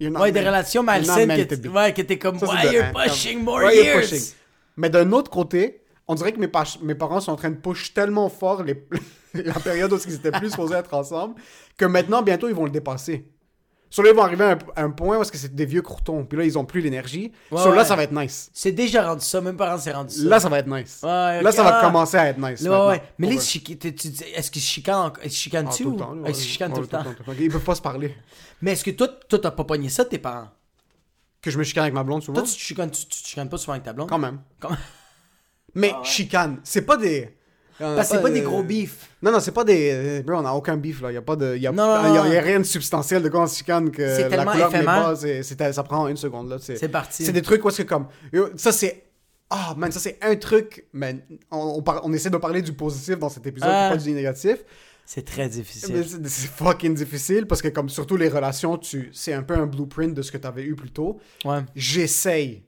[0.00, 1.72] you're not Ouais, des relations malsaines que to t- be.
[1.74, 4.08] ouais, que t'es comme, Ça, why you're pushing more why years?
[4.10, 4.34] pushing?
[4.76, 7.56] Mais d'un autre côté, on dirait que mes, pa- mes parents sont en train de
[7.56, 8.86] push tellement fort les-
[9.34, 11.34] la période où ils étaient plus supposés être ensemble
[11.76, 13.26] que maintenant, bientôt, ils vont le dépasser.
[13.92, 15.66] Sur là, ils vont arriver à un, à un point où est-ce que c'est des
[15.66, 16.24] vieux croutons.
[16.24, 17.32] Puis là, ils ont plus l'énergie.
[17.50, 17.84] Ouais, Sur là, ouais.
[17.84, 18.48] ça va être nice.
[18.54, 20.22] C'est déjà rendu ça, même parents c'est rendu ça.
[20.28, 21.00] Là, ça va être nice.
[21.02, 21.84] Ouais, Là, ça va ah.
[21.84, 22.60] commencer à être nice.
[22.60, 22.88] Là, maintenant.
[22.88, 23.02] ouais.
[23.18, 23.38] Mais là, Ouais.
[23.40, 25.92] est-ce qu'ils se chicanent, en- ils se chicanent Ah, dessus tout ou?
[25.94, 26.14] le temps.
[26.14, 26.46] là, ils se ouais.
[26.46, 27.04] chicanent Ouais, tout le temps?
[27.38, 28.14] Ils peuvent pas se parler.
[28.62, 30.48] Mais est-ce que toi, toi, t'as pas pogné ça de tes parents?
[31.42, 32.38] Que je me chicane avec ma blonde souvent?
[32.42, 34.08] Toi, tu te chicanes, tu, tu te chicanes pas souvent avec ta blonde?
[34.08, 34.40] Quand même.
[34.60, 34.70] Quand-
[35.74, 37.36] Mais chicane, c'est pas des.
[37.80, 39.08] Parce que c'est pas des gros beefs.
[39.22, 39.90] Non, non, c'est pas des.
[39.92, 41.10] euh, Bro, on a aucun beef là.
[41.12, 41.56] Y a pas de.
[41.56, 42.32] Y a, Non, non, y a- non.
[42.32, 44.84] y a rien de substantiel de quoi on se chicane que C'est la couleur éphémère.
[45.10, 46.56] bas, c'est- c'est- ça prend une seconde là.
[46.60, 47.24] C'est C'est parti.
[47.24, 48.06] c'est des trucs où est-ce que comme.
[48.56, 49.04] ça c'est.
[49.50, 50.86] Ah, man, ça c'est un truc.
[50.92, 53.88] Man, on, on, par- on essaie de parler du positif dans cet épisode, Ah.
[53.90, 54.58] pas du négatif.
[55.06, 56.04] C'est très difficile.
[56.06, 59.66] c'est c'est fucking difficile parce que, comme surtout les relations, tu c'est un peu un
[59.66, 61.18] blueprint de ce que tu avais eu plus tôt.
[61.44, 62.62] Ouais, J'essaye.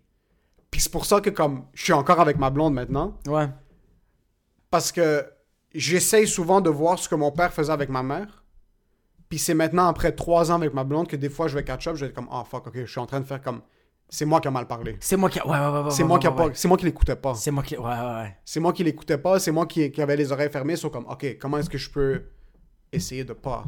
[0.72, 3.16] Puis c'est pour ça que, comme, je suis encore avec ma blonde maintenant.
[3.28, 3.46] ouais.
[4.72, 5.24] Parce que
[5.74, 8.42] j'essaye souvent de voir ce que mon père faisait avec ma mère.
[9.28, 11.86] Puis c'est maintenant, après trois ans avec ma blonde, que des fois, je vais catch
[11.88, 13.60] up, je vais être comme, ah fuck, ok, je suis en train de faire comme.
[14.08, 14.96] C'est moi qui a mal parlé.
[15.00, 15.40] C'est moi qui.
[15.40, 15.80] Ouais, ouais, ouais.
[15.82, 16.52] ouais, C'est ouais, moi ouais, qui a ouais, pas, ouais.
[16.54, 17.34] c'est moi qui l'écoutais pas.
[17.34, 17.76] C'est moi qui.
[17.76, 18.36] Ouais, ouais, ouais.
[18.46, 21.06] C'est moi qui l'écoutais pas, c'est moi qui, qui avait les oreilles fermées, sur comme,
[21.06, 22.22] ok, comment est-ce que je peux
[22.92, 23.64] essayer de pas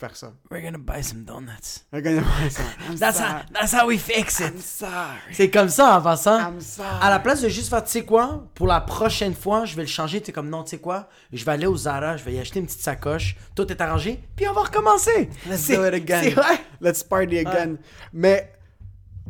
[0.00, 0.32] faire ça?
[0.50, 1.84] We're gonna buy some donuts.
[1.92, 2.62] Regarde, ça.
[2.88, 4.46] I'm That's how, that's how we fix it.
[4.54, 5.20] I'm sorry.
[5.32, 6.38] C'est comme ça en passant.
[6.40, 6.88] I'm sorry.
[7.02, 9.82] À la place de juste faire, tu sais quoi, pour la prochaine fois, je vais
[9.82, 10.20] le changer.
[10.20, 12.38] Tu sais, comme non, tu sais quoi, je vais aller au Zara, je vais y
[12.38, 15.28] acheter une petite sacoche, tout est arrangé, puis on va recommencer.
[15.46, 16.34] Let's do it again.
[16.80, 17.76] Let's party again.
[18.12, 18.52] Mais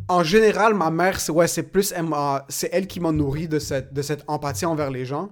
[0.09, 1.92] en général, ma mère, c'est ouais, c'est plus
[2.48, 5.30] c'est elle qui m'a nourri de cette, de cette empathie envers les gens,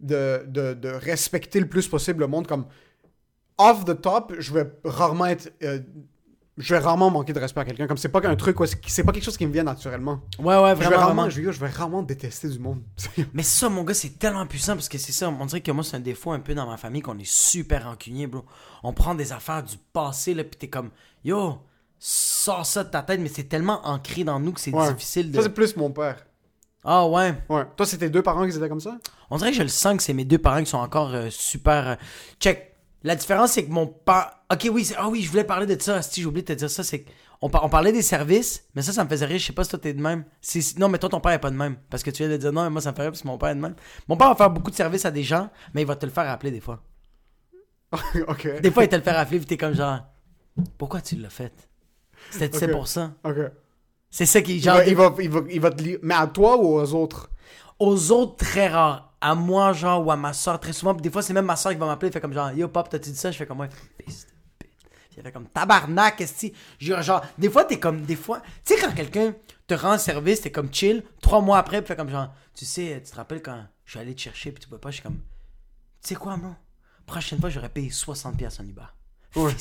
[0.00, 2.46] de, de, de respecter le plus possible le monde.
[2.46, 2.66] Comme
[3.58, 5.52] off the top, je vais rarement être.
[5.62, 5.80] euh,
[6.58, 7.86] je vais rarement manquer de respect à quelqu'un.
[7.86, 10.20] Comme c'est pas qu'un truc, c'est pas quelque chose qui me vient naturellement.
[10.38, 11.28] Ouais, ouais, je vais vraiment, rarement, vraiment.
[11.28, 12.80] je, vais- je vais rarement détester du monde.
[13.34, 15.28] Mais ça, mon gars, c'est tellement puissant parce que c'est ça.
[15.28, 17.84] On dirait que moi, c'est un défaut un peu dans ma famille qu'on est super
[17.84, 18.42] rancunier, bro.
[18.82, 20.88] On prend des affaires du passé, là, pis t'es comme,
[21.24, 21.58] yo,
[21.98, 24.90] sors ça de ta tête, mais c'est tellement ancré dans nous que c'est Ouais.
[24.94, 25.36] difficile de.
[25.36, 26.24] Ça, c'est plus mon père.
[26.84, 27.34] Ah ouais.
[27.50, 27.64] Ouais.
[27.76, 28.96] Toi, c'était deux parents qui étaient comme ça?
[29.28, 31.28] On dirait que je le sens que c'est mes deux parents qui sont encore euh,
[31.30, 31.86] super.
[31.88, 31.94] euh,
[32.40, 32.75] Check.
[33.06, 34.32] La différence, c'est que mon père.
[34.52, 36.02] Ok, oui, c'est- ah oui, je voulais parler de ça.
[36.02, 38.92] Si j'ai oublié de te dire ça, c'est qu'on on parlait des services, mais ça,
[38.92, 39.38] ça me faisait rire.
[39.38, 40.24] Je sais pas si toi t'es de même.
[40.78, 41.76] Non, mais toi, ton père est pas de même.
[41.88, 43.28] Parce que tu viens de dire non, mais moi, ça me fait rire parce que
[43.28, 43.76] mon père est de même.
[44.08, 46.10] Mon père va faire beaucoup de services à des gens, mais il va te le
[46.12, 46.82] faire appeler des fois.
[48.28, 48.60] ok.
[48.60, 50.00] Des fois, il te le fait rappeler, puis t'es comme genre.
[50.76, 51.52] Pourquoi tu l'as fait?
[52.30, 53.12] C'était pour ça.
[53.24, 53.36] Ok.
[54.10, 54.56] C'est ça qui.
[54.56, 55.98] Il Genre, va, il, va, il, va, il va te lire.
[56.02, 57.30] Mais à toi ou aux autres?
[57.78, 59.14] Aux autres, très rare.
[59.20, 60.94] À moi, genre, ou à ma soeur, très souvent.
[60.94, 62.08] Puis des fois, c'est même ma soeur qui va m'appeler.
[62.08, 63.30] Elle fait comme genre, Yo, pop, t'as-tu dit ça?
[63.30, 63.68] Je fais comme, ouais.
[63.98, 64.74] Piste, piste.
[65.08, 68.74] Puis elle fait comme, tabarnak, est-ce genre, genre, des fois, t'es comme, des fois, tu
[68.74, 69.34] sais, quand quelqu'un
[69.66, 71.02] te rend service, t'es comme chill.
[71.20, 73.98] Trois mois après, puis fait comme genre, tu sais, tu te rappelles quand je suis
[74.00, 75.16] allé te chercher, puis tu peux pas, je suis comme,
[76.02, 76.50] tu sais quoi, bro?
[77.06, 78.82] Prochaine fois, j'aurais payé 60$ piastres en Uber.
[79.36, 79.54] Ouais.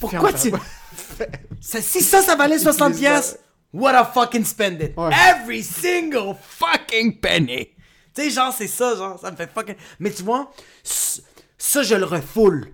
[0.00, 0.50] Pourquoi tu.
[1.60, 3.38] Ça- si ça, ça valait 60$, Utilise piastres,
[3.72, 4.96] what a fucking spend it.
[4.96, 5.10] Ouais.
[5.12, 7.74] Every single fucking penny.
[8.14, 9.76] Tu sais, genre, c'est ça, genre, ça me fait fucking.
[9.98, 10.50] Mais tu vois,
[10.82, 12.68] ça, je le refoule.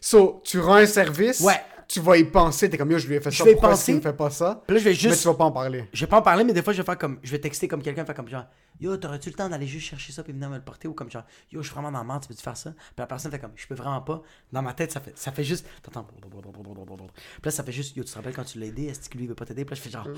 [0.00, 1.60] So, tu rends un service, Ouais.
[1.92, 3.70] Tu vas y penser, t'es comme yo, je lui ai fait Je ça, vais pourquoi
[3.72, 3.92] est-ce penser.
[3.92, 4.62] qu'il me fait pas ça?
[4.66, 5.22] Puis là, je vais Mais juste.
[5.22, 5.88] tu vas pas en parler.
[5.92, 7.18] Je vais pas en parler, mais des fois, je vais faire comme.
[7.22, 8.44] Je vais texter comme quelqu'un, faire comme genre,
[8.80, 11.10] Yo, t'aurais-tu le temps d'aller juste chercher ça puis venir me le porter ou comme
[11.10, 12.70] genre, Yo, je suis vraiment dans la merde, tu peux-tu faire ça?
[12.72, 14.22] Puis la personne fait comme, je peux vraiment pas.
[14.52, 15.66] Dans ma tête, ça fait, ça fait juste.
[15.82, 16.04] T'entends.
[16.04, 19.16] Puis là, ça fait juste, Yo, tu te rappelles quand tu l'as aidé, est-ce que
[19.18, 19.64] lui il veut pas t'aider?
[19.64, 20.08] Puis là, je fais genre,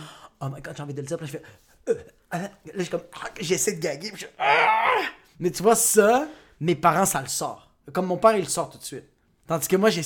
[0.40, 1.16] Oh my god, j'ai envie de le dire.
[1.18, 1.44] Puis là, je fais,
[1.92, 2.38] Euh, ah.
[2.38, 4.10] Là, je suis comme, Ah, j'essaie de gaguer.
[4.12, 5.02] Puis je Ah!
[5.38, 6.28] Mais tu vois, ça,
[6.60, 7.70] mes parents, ça le sort.
[7.92, 9.04] Comme mon père, il le sort tout de suite.
[9.46, 10.02] Tandis que moi, j'ai.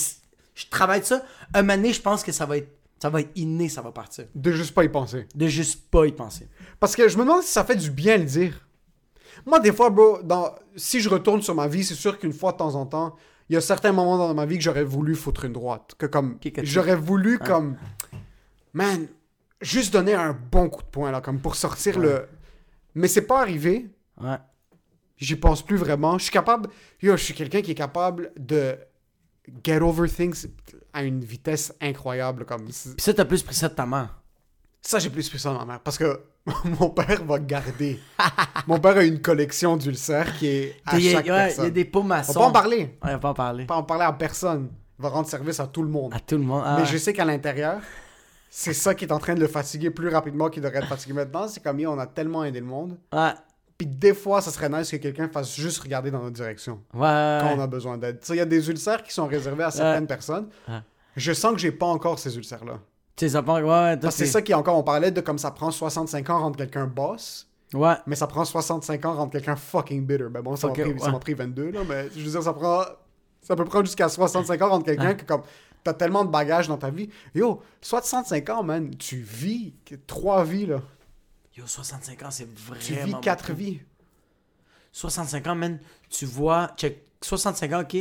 [0.58, 1.22] Je travaille ça.
[1.54, 2.76] Un moment donné, je pense que ça va être.
[3.00, 4.24] Ça va être inné, ça va partir.
[4.34, 5.28] De juste pas y penser.
[5.32, 6.48] De juste pas y penser.
[6.80, 8.66] Parce que je me demande si ça fait du bien le dire.
[9.46, 10.52] Moi, des fois, bro, dans...
[10.74, 13.14] si je retourne sur ma vie, c'est sûr qu'une fois de temps en temps,
[13.48, 15.94] il y a certains moments dans ma vie que j'aurais voulu foutre une droite.
[15.96, 16.40] Que comme.
[16.64, 17.76] J'aurais voulu comme.
[18.72, 19.06] Man,
[19.60, 22.26] juste donner un bon coup de poing, là, comme pour sortir le.
[22.96, 23.86] Mais c'est pas arrivé.
[24.20, 24.38] Ouais.
[25.18, 26.18] J'y pense plus vraiment.
[26.18, 26.68] Je suis capable.
[27.00, 28.76] Yo, je suis quelqu'un qui est capable de
[29.64, 30.46] get over things
[30.92, 32.44] à une vitesse incroyable.
[32.44, 34.20] Comme Puis ça, t'as plus pris ça de ta mère.
[34.82, 36.20] ça, j'ai plus pris ça de ma mère parce que
[36.80, 38.00] mon père va garder.
[38.66, 41.84] mon père a une collection d'ulcères qui est à Il y a- il y des
[41.84, 42.32] pots On va maçons.
[42.34, 42.78] pas en parler.
[42.78, 43.64] Ouais, on va pas en parler.
[43.66, 44.70] Pas en parler à personne.
[44.98, 46.12] Il va rendre service à tout le monde.
[46.14, 46.62] À tout le monde.
[46.64, 47.80] Ah, Mais je sais qu'à l'intérieur,
[48.50, 51.12] c'est ça qui est en train de le fatiguer plus rapidement qu'il devrait être fatigué
[51.12, 51.46] maintenant.
[51.48, 52.98] C'est comme, on a tellement aidé le monde.
[53.12, 53.32] Ouais.
[53.78, 57.00] Puis des fois, ça serait nice que quelqu'un fasse juste regarder dans notre direction Ouais.
[57.40, 58.18] quand on a besoin d'aide.
[58.20, 60.48] Tu sais, il y a des ulcères qui sont réservés à certaines personnes.
[60.68, 60.80] Ouais.
[61.16, 62.80] Je sens que j'ai pas encore ces ulcères-là.
[63.14, 63.60] Tu sais, ça prend.
[63.60, 66.56] Ouais, c'est ça qui est encore, on parlait de comme ça prend 65 ans rendre
[66.56, 67.94] quelqu'un boss, Ouais.
[68.06, 70.26] mais ça prend 65 ans rendre quelqu'un fucking bitter.
[70.30, 71.18] Ben bon, ça m'a pris, ouais.
[71.20, 72.82] pris 22, là, mais je veux dire, ça prend.
[73.42, 75.42] Ça peut prendre jusqu'à 65 ans rendre quelqu'un que comme.
[75.84, 77.08] T'as tellement de bagages dans ta vie.
[77.34, 79.72] Yo, 65 ans, man, tu vis
[80.08, 80.80] trois vies, là.
[81.58, 82.80] Yo, 65 ans, c'est vraiment.
[82.80, 83.58] Tu vis quatre beaucoup.
[83.58, 83.80] vies.
[84.92, 85.78] 65 ans, man,
[86.08, 87.96] tu vois, check, 65 ans, ok,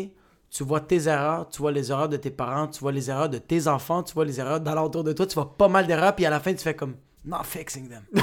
[0.49, 3.29] tu vois tes erreurs, tu vois les erreurs de tes parents, tu vois les erreurs
[3.29, 6.15] de tes enfants, tu vois les erreurs d'alentour de toi, tu vois pas mal d'erreurs,
[6.15, 6.95] puis à la fin, tu fais comme,
[7.25, 8.03] not fixing them.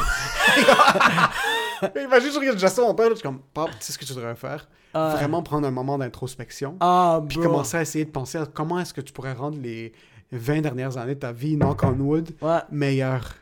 [1.97, 4.15] Imagine, je regarde Justin, mon père, je suis comme, Pop, tu sais ce que tu
[4.15, 4.69] devrais faire?
[4.95, 6.77] Vraiment prendre un moment d'introspection.
[6.81, 7.49] Ah, Puis bro.
[7.49, 9.93] commencer à essayer de penser à comment est-ce que tu pourrais rendre les
[10.31, 12.61] 20 dernières années de ta vie, knock on wood, Ouais.
[12.71, 13.35] meilleures.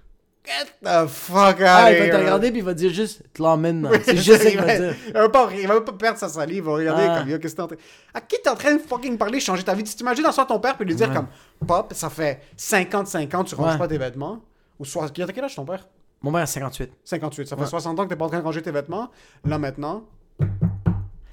[0.45, 3.41] Get the fuck out Ah, il va te regarder, puis il va dire juste, te
[3.43, 3.89] l'emmène.
[4.05, 4.95] C'est juste ça qu'il va il, dire.
[5.07, 7.19] il va pas, il va pas perdre sa salive, il va regarder Ah.
[7.21, 7.77] comme, yo, qu'est-ce que t'es en train...
[8.13, 9.85] À qui t'es en train de fucking parler, changer ta vie?
[9.85, 11.15] Tu t'imagines en soi ton père, puis lui dire Ouais.
[11.15, 11.29] comme,
[11.67, 13.79] Pop, ça fait 55 ans, tu ranges Ouais.
[13.79, 14.41] pas tes vêtements?
[14.81, 15.87] Ou soit, il a quel âge ton père?
[16.23, 16.91] Mon père a 58.
[17.05, 17.47] 58.
[17.47, 17.69] Ça fait Ouais.
[17.69, 19.11] 60 ans que t'es pas en train de ranger tes vêtements.
[19.45, 20.03] Là, maintenant,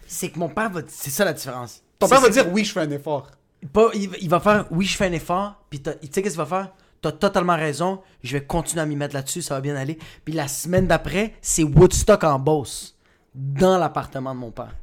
[0.05, 0.81] C'est que mon père va.
[0.87, 1.81] C'est ça la différence.
[1.99, 3.27] ton père va dire, oui, je fais un effort.
[3.73, 6.35] Pas, il, va- il va faire, oui, je fais un effort, puis tu sais qu'est-ce
[6.35, 6.71] qu'il va faire?
[7.01, 9.97] T'as totalement raison, je vais continuer à m'y mettre là-dessus, ça va bien aller.
[10.25, 12.97] Puis la semaine d'après, c'est Woodstock en Beauce,
[13.33, 14.75] dans l'appartement de mon père.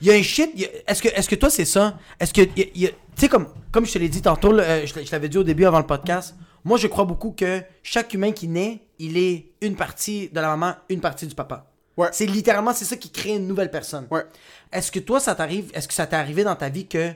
[0.00, 1.98] Il y a un shit, a- est-ce que, est-ce que toi c'est ça?
[2.18, 5.38] Est-ce que, tu sais, comme, comme je te l'ai dit tantôt, euh, je, l'avais dit
[5.38, 6.34] au début avant le podcast,
[6.64, 10.48] moi je crois beaucoup que chaque humain qui naît, il est une partie de la
[10.56, 11.66] maman, une partie du papa.
[11.96, 12.08] Ouais.
[12.12, 14.06] C'est littéralement, c'est ça qui crée une nouvelle personne.
[14.10, 14.24] Ouais.
[14.72, 17.10] Est-ce que toi, ça t'arrive, est-ce que ça t'est arrivé dans ta vie que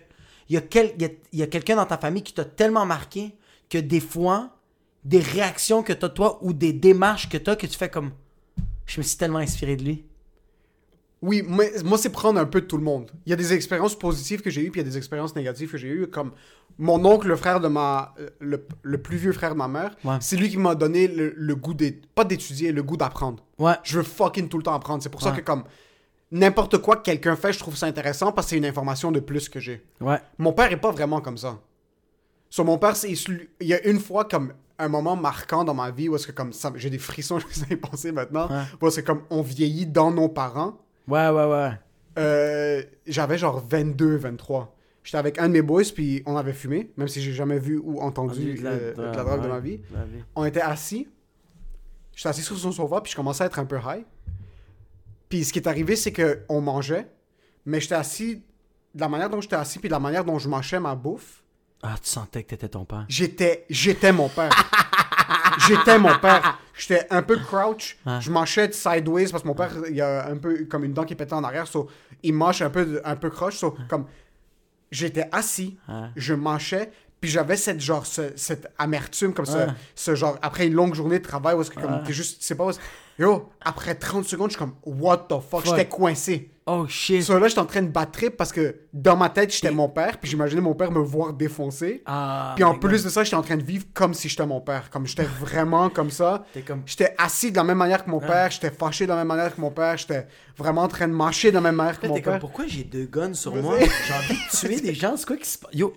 [0.48, 2.32] il y a, quel- il y a- il y a quelqu'un dans ta famille qui
[2.34, 3.34] t'a tellement marqué
[3.68, 4.50] que des fois,
[5.04, 8.10] des réactions que t'as toi ou des démarches que t'as que tu fais comme,
[8.86, 10.04] je me suis tellement inspiré de lui.
[11.22, 13.10] Oui, mais moi, c'est prendre un peu de tout le monde.
[13.24, 15.34] Il y a des expériences positives que j'ai eues, puis il y a des expériences
[15.34, 16.06] négatives que j'ai eues.
[16.08, 16.32] Comme
[16.78, 18.14] mon oncle, le frère de ma.
[18.20, 20.18] euh, Le, le plus vieux frère de ma mère, Ouais.
[20.20, 23.42] c'est lui qui m'a donné le, le goût d'é- Pas d'étudier, le goût d'apprendre.
[23.58, 23.72] Ouais.
[23.82, 25.02] Je veux fucking tout le temps apprendre.
[25.02, 25.64] C'est pour ça que, comme.
[26.32, 29.20] N'importe quoi que quelqu'un fait, je trouve ça intéressant parce que c'est une information de
[29.20, 29.82] plus que j'ai.
[30.00, 30.18] Ouais.
[30.38, 31.58] Mon père est pas vraiment comme ça.
[32.50, 35.90] Sur mon père, c'est il y a une fois comme un moment marquant dans ma
[35.90, 38.48] vie où est-ce que comme ça, j'ai des frissons, je sais pas penser maintenant.
[38.48, 38.62] Ouais.
[38.80, 40.78] Où c'est comme on vieillit dans nos parents.
[41.08, 41.70] Ouais, ouais, ouais.
[42.18, 44.74] Euh, j'avais genre 22, 23.
[45.02, 47.78] J'étais avec un de mes boys, puis on avait fumé, même si j'ai jamais vu
[47.82, 49.78] ou entendu De la- euh, de la- drogue de ma vie.
[49.78, 50.18] de la vie.
[50.34, 51.06] On était assis.
[52.14, 54.04] J'étais assis sur son sofa, puis je commençais à être un peu high.
[55.28, 57.06] Puis ce qui est arrivé, c'est qu'on mangeait,
[57.64, 58.42] mais j'étais assis,
[58.94, 61.42] de la manière dont j'étais assis, puis de la manière dont je mâchais ma bouffe,
[61.88, 63.04] Ah, tu sentais que t'étais ton père?
[63.08, 64.50] j'étais j'étais mon père.
[65.68, 66.58] j'étais mon père.
[66.78, 67.96] J'étais un peu crouch.
[68.04, 68.20] Ouais.
[68.20, 71.04] Je mâchais sideways parce que mon père, il y a un peu comme une dent
[71.04, 71.66] qui pétait en arrière.
[71.66, 71.88] So,
[72.22, 73.56] il mâche un peu, un peu croche.
[73.56, 74.06] So, comme
[74.90, 76.08] j'étais assis, Ouais.
[76.16, 80.74] je mâchais, puis j'avais cette genre ce- cette amertume comme ce, ce genre après une
[80.74, 82.80] longue journée de travail où est-ce que comme t'es juste, tu sais pas, où est-ce-
[83.18, 85.64] yo, après 30 secondes, je suis comme what the Fuck.
[85.64, 86.50] j'étais coincé.
[86.68, 87.22] Oh shit.
[87.22, 89.88] So là, j'étais en train de battre trip parce que dans ma tête, j'étais mon
[89.88, 92.02] père, puis j'imaginais mon père me voir défoncer.
[92.06, 93.04] Ah, Puis en plus God.
[93.04, 94.90] de ça, j'étais en train de vivre comme si j'étais mon père.
[94.90, 96.44] Comme j'étais vraiment comme ça.
[96.66, 98.50] Comme- J'étais assis de la même manière que mon père.
[98.50, 99.96] J'étais fâché de la même manière que mon père.
[99.96, 102.40] J'étais vraiment en train de mâcher de la même manière que mon t'es comme, père.
[102.40, 103.78] pourquoi j'ai deux guns sur moi?
[103.78, 105.70] J'ai envie de tuer des gens, c'est quoi qui se passe?
[105.72, 105.94] Yo,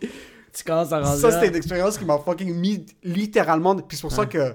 [0.54, 3.76] tu commences à rendre Ça, c'était une expérience qui m'a fucking mis littéralement.
[3.76, 4.54] Puis c'est pour ça que.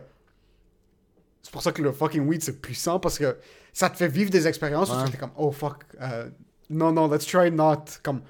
[1.43, 3.37] C'est pour ça que le fucking weed, c'est puissant parce que
[3.75, 6.31] ça te fait vivre des expériences où tu es comme, oh fuck, euh,
[6.71, 7.85] non, non, let's try not.
[8.03, 8.23] Comme,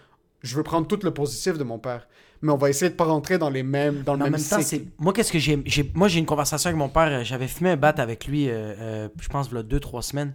[0.43, 2.09] je veux prendre tout le positif de mon père.
[2.43, 4.61] Mais on va essayer de pas rentrer dans les mêmes, dans le même, même temps,
[4.61, 4.89] cycle.
[4.99, 5.63] Moi, qu'est-ce que j'ai.
[5.95, 7.09] Moi, j'ai une conversation avec mon père.
[7.21, 9.81] euh, J'avais fumé un bat avec lui, euh, euh, je pense, il y a deux,
[9.81, 10.35] trois semaines.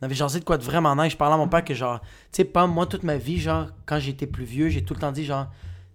[0.00, 1.12] On avait jasé de quoi de vraiment nice.
[1.12, 3.68] Je parlais à mon père que, genre, tu sais, pas moi, toute ma vie, genre,
[3.86, 5.46] quand j'étais plus vieux, j'ai tout le temps dit, genre,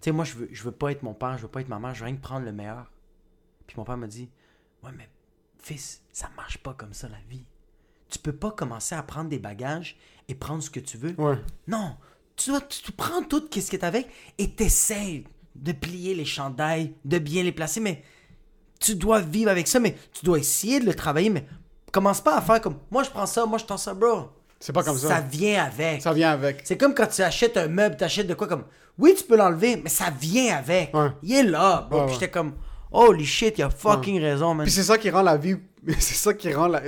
[0.01, 1.69] tu sais, moi, je veux, je veux pas être mon père, je veux pas être
[1.69, 2.91] ma mère, je veux rien que prendre le meilleur.
[3.67, 4.29] Puis mon père m'a dit,
[4.83, 5.07] ouais, mais
[5.61, 7.43] fils, ça marche pas comme ça, la vie.
[8.11, 9.97] Tu peux pas commencer à prendre des bagages
[10.27, 11.15] et prendre ce que tu veux.
[11.17, 11.37] Ouais.
[11.67, 11.95] Non,
[12.35, 14.07] tu, dois, tu, tu prends tout ce qui est avec
[14.37, 18.03] et t'essayes de plier les chandails, de bien les placer, mais
[18.79, 21.45] tu dois vivre avec ça, mais tu dois essayer de le travailler, mais
[21.91, 24.29] commence pas à faire comme moi je prends ça, moi je prends ça, bro.
[24.59, 25.07] C'est pas comme ça.
[25.07, 26.01] Ça vient avec.
[26.03, 26.61] Ça vient avec.
[26.65, 28.65] C'est comme quand tu achètes un meuble, tu achètes de quoi comme.
[28.97, 30.93] Oui, tu peux l'enlever, mais ça vient avec.
[30.93, 31.09] Ouais.
[31.23, 32.01] Il est là, bro.
[32.01, 32.19] Ouais, Puis ouais.
[32.19, 32.53] j'étais comme,
[32.91, 34.65] holy shit, il a fucking raison, man.
[34.65, 35.55] Puis c'est ça qui rend la vie.
[35.99, 36.81] C'est ça qui rend la,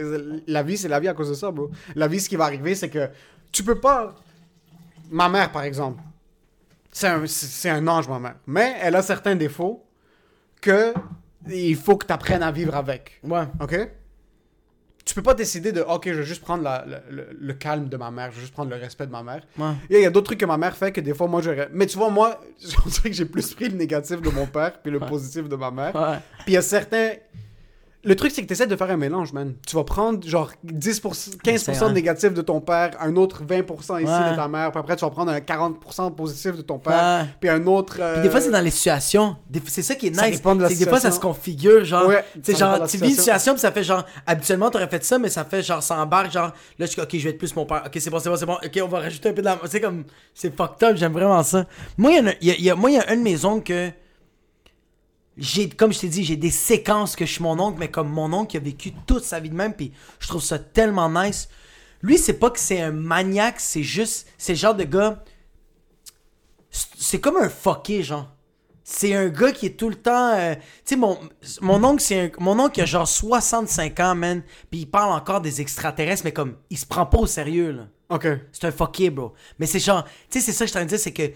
[0.48, 1.72] la vie, c'est la vie à cause de ça, bro.
[1.96, 3.10] La vie, ce qui va arriver, c'est que
[3.52, 4.16] tu peux pas.
[5.10, 6.02] Ma mère, par exemple,
[6.92, 8.36] c'est un, c'est un ange, ma mère.
[8.46, 9.84] Mais elle a certains défauts
[10.62, 10.94] que
[11.50, 13.20] il faut que tu apprennes à vivre avec.
[13.24, 13.46] Ouais.
[13.60, 13.76] OK?
[15.06, 17.90] Tu peux pas décider de, OK, je vais juste prendre la- le, le- le calme
[17.90, 19.42] de ma mère, je vais juste prendre le respect de ma mère.
[19.58, 19.74] Ouais.
[19.90, 21.68] Il y a d'autres trucs que ma mère fait que des fois, moi, j'aurais.
[21.74, 22.40] Mais tu vois, moi,
[22.86, 25.56] on dirait que j'ai plus pris le négatif de mon père puis le positif de
[25.58, 25.94] ma mère.
[25.94, 26.18] Ouais.
[26.46, 27.14] Puis il y a certains.
[28.06, 29.54] Le truc, c'est que tu essaies de faire un mélange, man.
[29.66, 33.98] Tu vas prendre genre 10%, 15% C'est de négatif de ton père, un autre 20%
[34.02, 34.32] ici Ouais.
[34.32, 37.30] de ta mère, puis après tu vas prendre un 40% positif de ton père, Ouais.
[37.40, 37.98] puis un autre.
[38.02, 39.38] euh, Puis des fois, c'est dans les situations.
[39.68, 40.42] C'est ça qui est nice.
[40.42, 42.08] de la C'est que des fois, ça se configure, genre.
[42.08, 43.54] Ouais, tu genre, tu vis une situation.
[43.54, 46.52] puis ça fait genre, habituellement, t'aurais fait ça, mais ça fait genre, ça embarque, genre,
[46.80, 47.84] là, je suis ok, je vais être plus mon père.
[47.86, 48.56] Ok, c'est bon, c'est bon, c'est bon.
[48.64, 49.58] Ok, on va rajouter un peu de la.
[49.70, 51.66] C'est comme, c'est fucked up, j'aime vraiment ça.
[51.98, 53.64] Moi, il y, a- y a- y a, moi, y a un de mes oncles
[53.64, 53.92] que.
[55.38, 58.10] J'ai, comme je t'ai dit, j'ai des séquences que je suis mon oncle, mais comme
[58.10, 61.10] mon oncle qui a vécu toute sa vie de même, puis je trouve ça tellement
[61.10, 61.50] nice.
[62.02, 65.24] Lui, c'est pas que c'est un maniaque, c'est juste, c'est le genre de gars.
[66.72, 68.30] c'est- comme un fucké, genre.
[68.84, 70.34] C'est un gars qui est tout le temps.
[70.36, 71.18] euh, tu sais, mon,
[71.62, 74.44] mon oncle, c'est un, mon oncle qui a genre 65 ans, man.
[74.70, 77.88] Puis il parle encore des extraterrestres, mais comme, il se prend pas au sérieux, là.
[78.10, 78.28] Ok.
[78.52, 79.34] C'est un fucké, bro.
[79.60, 80.04] Mais c'est genre.
[80.30, 81.32] Tu sais, c'est ça que je suis en train de dire, c'est que.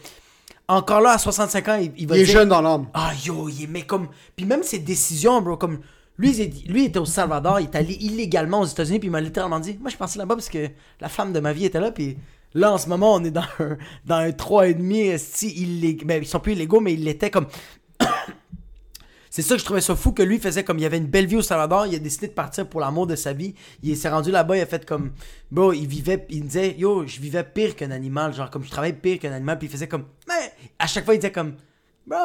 [0.69, 2.87] Encore là, à 65 ans, il, il va Il est dire- jeune dans l'âme.
[2.93, 5.79] ah yo, il est mais comme puis même ses décisions, bro, comme
[6.17, 9.21] lui il, lui était au Salvador, il est allé illégalement aux États-Unis puis il m'a
[9.21, 10.67] littéralement dit "Moi je pensais là-bas parce que
[10.99, 12.17] la femme de ma vie était là puis
[12.53, 16.05] là en ce moment on est dans un dans un 3 et demi si illég...
[16.05, 17.45] ben, ils sont plus illégaux mais il l'était comme
[19.41, 21.27] c'est ça que je trouvais ça fou que lui faisait comme il avait une belle
[21.27, 23.53] vie au Salvador, il a décidé de partir pour l'amour de sa vie.
[23.83, 25.11] Il s'est rendu là-bas, il a fait comme
[25.51, 28.71] bro, il vivait il me disait yo, je vivais pire qu'un animal, genre comme je
[28.71, 31.53] travaillais pire qu'un animal, puis il faisait comme mais à chaque fois il disait comme
[32.07, 32.17] bro,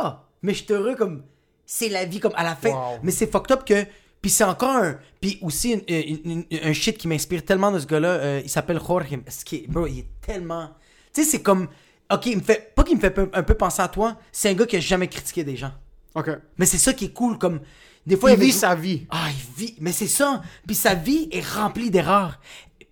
[0.43, 1.23] mais je suis heureux comme
[1.67, 2.71] c'est la vie comme à la fin.
[2.71, 2.99] Wow.
[3.03, 3.85] Mais c'est fucked up que
[4.23, 5.83] puis c'est encore un puis aussi une-
[6.25, 9.45] une- une- un shit qui m'inspire tellement de ce gars-là, euh, il s'appelle Jorge, ce
[9.45, 10.71] qui bro, il est tellement
[11.13, 11.69] tu sais c'est comme
[12.11, 14.17] OK, il me fait pas qu'il me fait un peu- un peu penser à toi,
[14.33, 15.73] c'est un gars qui a jamais critiqué des gens.
[16.15, 16.31] Ok.
[16.59, 17.61] Mais c'est ça qui est cool, comme.
[18.07, 19.07] Des fois, Il vit sa vie.
[19.11, 19.77] Ah, il vit.
[19.81, 20.43] Mais c'est ça.
[20.67, 22.41] Puis sa vie est remplie d'erreurs.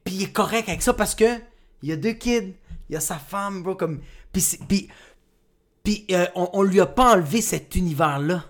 [0.04, 1.38] Puis il est correct avec ça parce que
[1.82, 2.54] il y a deux kids,
[2.88, 4.00] il y a sa femme, bro, comme.
[4.32, 4.58] Puis.
[4.68, 4.88] Puis.
[5.82, 8.44] Puis euh, on, on lui a pas enlevé cet univers-là.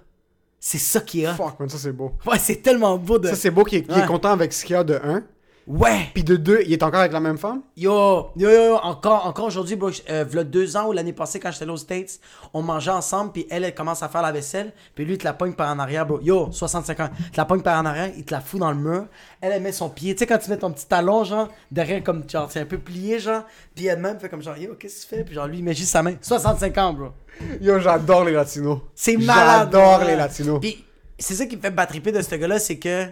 [0.59, 1.35] C'est ça qui est hot.
[1.37, 2.12] Fuck, man, ça c'est beau.
[2.27, 3.29] Ouais, c'est tellement beau de.
[3.29, 5.25] Ça c'est beau qu'il est, est content avec ce qu'il y a de un.
[5.71, 6.09] Ouais!
[6.14, 7.62] Puis de deux, il est encore avec la même femme?
[7.77, 11.39] Yo, yo, yo, yo, encore, encore aujourd'hui, bro, euh, v'là deux ans ou l'année passée
[11.39, 12.18] quand j'étais allé aux States,
[12.53, 15.25] on mangeait ensemble, puis elle, elle commence à faire la vaisselle, puis lui, il te
[15.25, 16.18] la pogne par en arrière, bro.
[16.21, 18.73] Yo, 65 ans, il te la pogne par en arrière, il te la fout dans
[18.73, 19.07] le mur,
[19.41, 22.03] elle, elle met son pied, tu sais, quand tu mets ton petit talon, genre, derrière,
[22.03, 23.45] comme, genre, c'est un peu plié, genre,
[23.77, 25.25] puis elle-même fait comme, genre, yo, qu'est-ce que tu fais?
[25.25, 26.14] Puis genre, lui, il met juste sa main.
[26.21, 27.09] 65 ans, bro.
[27.61, 28.81] Yo, j'adore les latinos.
[28.93, 29.71] C'est malade.
[29.73, 30.59] J'adore les latinos.
[30.61, 30.85] Puis
[31.16, 33.07] c'est ça qui me fait battriper de ce gars-là, c'est que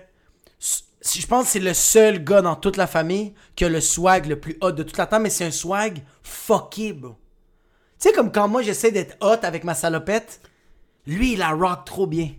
[1.02, 4.26] je pense que c'est le seul gars dans toute la famille qui a le swag
[4.26, 7.16] le plus hot de toute la temps, mais c'est un swag fucké, bro.
[8.00, 10.40] Tu sais, comme quand moi j'essaie d'être hot avec ma salopette,
[11.06, 12.30] lui il la rock trop bien.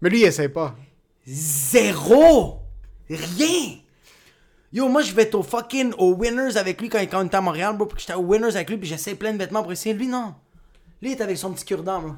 [0.00, 0.74] Mais lui, il essaie pas.
[1.26, 2.60] Zéro!
[3.08, 3.78] Rien!
[4.72, 7.36] Yo, moi je vais être au fucking au Winners avec lui quand, quand on était
[7.36, 9.62] à Montréal, bro, puis que j'étais au Winners avec lui, puis j'essaie plein de vêtements
[9.62, 9.94] pour essayer.
[9.94, 10.34] Lui, non.
[11.00, 12.12] Lui, il est avec son petit cure-dent, bro.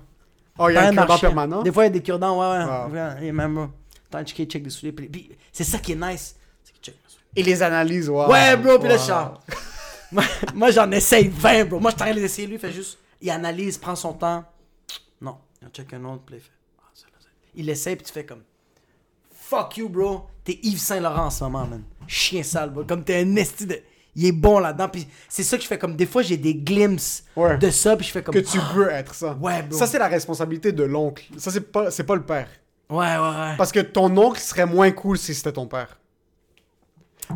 [0.59, 1.63] Oh, il y a un cure-dent permanent?
[1.63, 2.65] Des fois, il y a des cure-dents, ouais, ouais.
[2.65, 2.91] Wow.
[2.93, 3.27] ouais.
[3.27, 3.67] Et même, bro.
[4.15, 4.93] Tant que check des souliers.
[4.93, 6.37] Puis, puis c'est ça qui est nice.
[6.63, 7.25] C'est qu'il check mes souliers.
[7.35, 8.31] Et les analyses, wow.
[8.31, 9.01] Ouais, bro, puis là, Wow.
[9.01, 9.43] sors.
[10.13, 11.81] moi, moi, j'en essaye 20, bro.
[11.81, 12.47] Moi, je t'arrête d'essayer.
[12.47, 12.99] Lui, il fait juste.
[13.21, 14.45] Il analyse, prend son temps.
[15.21, 15.39] Non.
[15.61, 16.53] Il en check un autre, puis là, il fait.
[16.79, 17.29] Ah, ça, là, ça.
[17.57, 18.43] Il essaye, puis tu fais comme.
[19.33, 20.27] Fuck you, bro.
[20.45, 21.83] T'es Yves Saint-Laurent en ce moment, man.
[22.07, 22.85] Chien sale, bro.
[22.85, 23.79] Comme t'es un esti de.
[24.17, 24.89] Il est bon là-dedans.
[24.89, 25.97] Puis c'est ça que je fais comme.
[25.97, 27.57] Des fois, j'ai des glimpses Ouais.
[27.59, 28.35] de ça, puis je fais comme.
[28.35, 29.33] Que tu veux être ça.
[29.41, 29.77] Ouais, bro.
[29.77, 31.25] Ça, c'est la responsabilité de l'oncle.
[31.37, 32.49] Ça, c'est pas, c'est pas le père.
[32.91, 33.55] Ouais, ouais, ouais.
[33.57, 35.99] Parce que ton oncle serait moins cool si c'était ton père.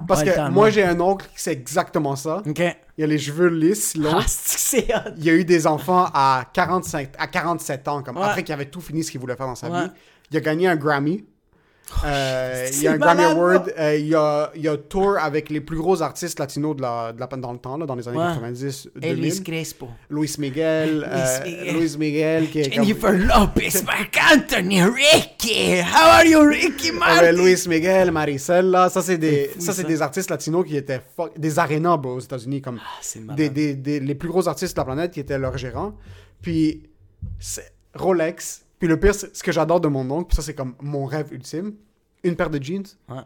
[0.06, 2.42] Parce Ouais, que moi, j'ai un oncle qui c'est exactement ça.
[2.46, 2.62] Ok.
[2.98, 4.18] Il a les cheveux lisses, longs.
[4.20, 5.04] Ah.
[5.16, 8.24] Il a eu des enfants à 45, à 47 ans, comme Ouais.
[8.24, 9.84] après qu'il avait tout fini ce qu'il voulait faire dans sa Ouais.
[9.84, 9.90] vie.
[10.30, 11.24] Il a gagné un Grammy.
[12.04, 13.72] Euh, il y a un Grammy Award.
[13.78, 17.18] Euh, il, a, il a tour avec les plus gros artistes latinos de la, de
[17.20, 18.24] la, dans le temps, là, dans les années Ouais.
[18.34, 19.22] 90, Et 2000.
[19.22, 19.88] Luis Crespo.
[20.10, 21.08] Luis Miguel.
[21.10, 21.76] euh, Miguel.
[21.76, 22.84] Luis Miguel, qui est comme...
[22.84, 25.80] Jennifer Lopez, Marc Anthony, Ricky.
[25.80, 27.32] How are you, Ricky Ouais, Martin?
[27.32, 29.88] Luis Miguel, Maricel, là, ça c'est des, fou, ça c'est ça.
[29.88, 33.74] des artistes latinos qui étaient fuck- des arénas bro, aux États-Unis comme Ah, des, des,
[33.74, 35.94] des- les plus gros artistes de la planète qui étaient leurs gérants.
[36.42, 36.82] Puis
[37.94, 41.04] Rolex, Puis le pire, ce que j'adore de mon oncle, puis ça c'est comme mon
[41.06, 41.74] rêve ultime,
[42.22, 43.22] une paire de jeans, Ouais.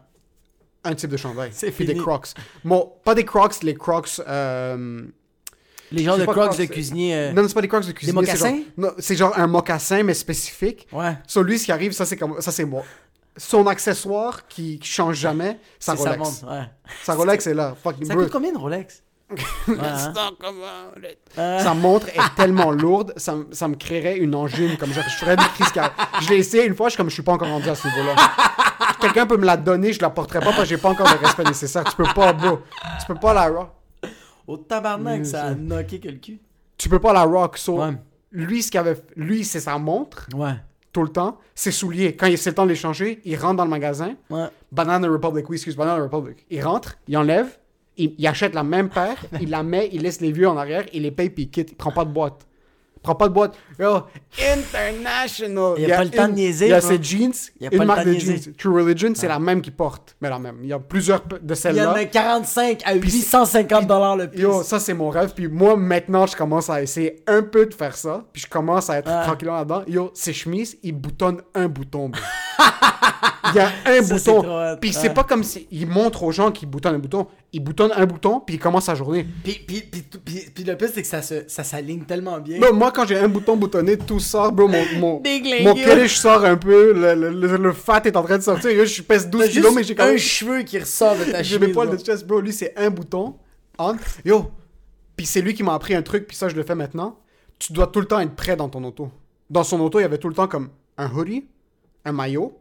[0.83, 1.51] un type de chandail.
[1.75, 2.27] Puis des crocs.
[2.63, 4.19] Bon, pas des crocs, les crocs...
[4.27, 5.03] euh,
[5.91, 7.15] Les genres de crocs comment de cuisinier.
[7.15, 8.25] euh, Non, c'est pas des crocs de cuisinier.
[8.25, 8.93] c'est mocassins?
[8.99, 10.87] c'est genre un mocassin, mais spécifique.
[10.91, 11.17] Ouais.
[11.27, 12.41] Sur lui, ce qui arrive, ça c'est comme...
[12.41, 12.83] Ça c'est moi.
[13.37, 16.19] Son accessoire qui, qui change jamais, sa C'est sa Rolex.
[16.43, 16.65] montre, ouais.
[17.03, 17.75] Sa Rolex est là.
[17.81, 19.01] Fucking Ça coûte combien une Rolex?
[19.67, 19.75] Ouais?
[21.37, 24.77] Euh, Sa montre est tellement lourde, ça, me- ça me créerait une angine.
[24.77, 25.95] Comme genre, je ferais des crises cardiaques.
[26.21, 27.87] Je l'ai essayé une fois, je suis comme, je suis pas encore rendu à ce
[27.87, 28.15] niveau-là.
[28.99, 31.17] Quelqu'un peut me la donner, je la porterai pas parce que j'ai pas encore le
[31.25, 31.83] respect nécessaire.
[31.85, 32.59] Tu peux pas, bro.
[32.99, 33.69] Tu peux pas la rock.
[34.47, 36.39] Au tabarnak, Oui, ça a knocké que le cul.
[36.77, 37.57] Tu peux pas la rock.
[37.57, 37.93] So, Ouais.
[38.31, 40.55] Lui, ce qu'il avait, lui, c'est sa montre Ouais.
[40.91, 41.37] tout le temps.
[41.53, 42.15] Ses souliers.
[42.15, 44.15] Quand il c'est le temps de les changer, il rentre dans le magasin.
[44.29, 44.47] Ouais.
[44.71, 46.45] Banana Republic, oui, excuse, Banana Republic.
[46.49, 47.57] Il rentre, il enlève,
[47.97, 50.85] il, il achète la même paire, il la met, il laisse les vieux en arrière,
[50.93, 51.71] il les paye puis il quitte.
[51.71, 52.45] Il prend pas de boîte.
[52.97, 53.55] Il prend pas de boîte.
[53.79, 54.03] Yo,
[54.53, 55.73] international.
[55.77, 57.67] Il y a pas le temps de niaiser, Il y a ses jeans, Il y
[57.67, 58.37] a pas une le marque temps de niaiser.
[58.43, 58.53] jeans.
[58.57, 60.15] True Religion, c'est la même qu'il porte.
[60.21, 60.57] Mais la même.
[60.63, 61.91] Il y a plusieurs de Il y en celles-là.
[61.91, 64.41] a 45 à 850 dollars le piece.
[64.41, 65.33] Yo, ça c'est mon rêve.
[65.35, 68.23] Puis moi, maintenant, je commence à essayer un peu de faire ça.
[68.31, 69.23] Puis je commence à être Ouais.
[69.23, 69.83] tranquillement là-dedans.
[69.87, 72.09] Yo, ses chemises, il boutonne un bouton.
[73.49, 74.77] il y a un Ça, bouton.
[74.81, 77.27] Puis c'est pas comme si il montre aux gens qu'il boutonne un bouton.
[77.51, 79.25] Il boutonne un bouton, puis il commence sa journée.
[79.43, 82.59] Puis, puis, puis, puis, puis le pire, c'est que ça se- ça s'aligne tellement bien.
[82.59, 84.67] Bro, moi, quand j'ai un bouton boutonné, tout sort, bro.
[84.67, 85.21] Mon, mon,
[85.63, 86.93] mon kelish sort un peu.
[86.93, 88.71] Le, le, le- le fat est en train de sortir.
[88.71, 90.17] Yo, je pèse 12 T'as kilos, juste mais j'ai quand un même.
[90.17, 91.73] cheveu qui ressort de ta J'ai mes chemise.
[91.75, 91.97] poils bro.
[91.97, 92.39] de chest, bro.
[92.41, 93.35] Lui, c'est un bouton.
[93.77, 93.95] On.
[94.25, 94.51] Yo.
[95.15, 97.19] Puis c'est lui qui m'a appris un truc, puis ça, je le fais maintenant.
[97.59, 99.09] Tu dois tout le temps être prêt dans ton auto.
[99.49, 101.45] Dans son auto, il y avait tout le temps comme un hoodie,
[102.03, 102.57] un maillot,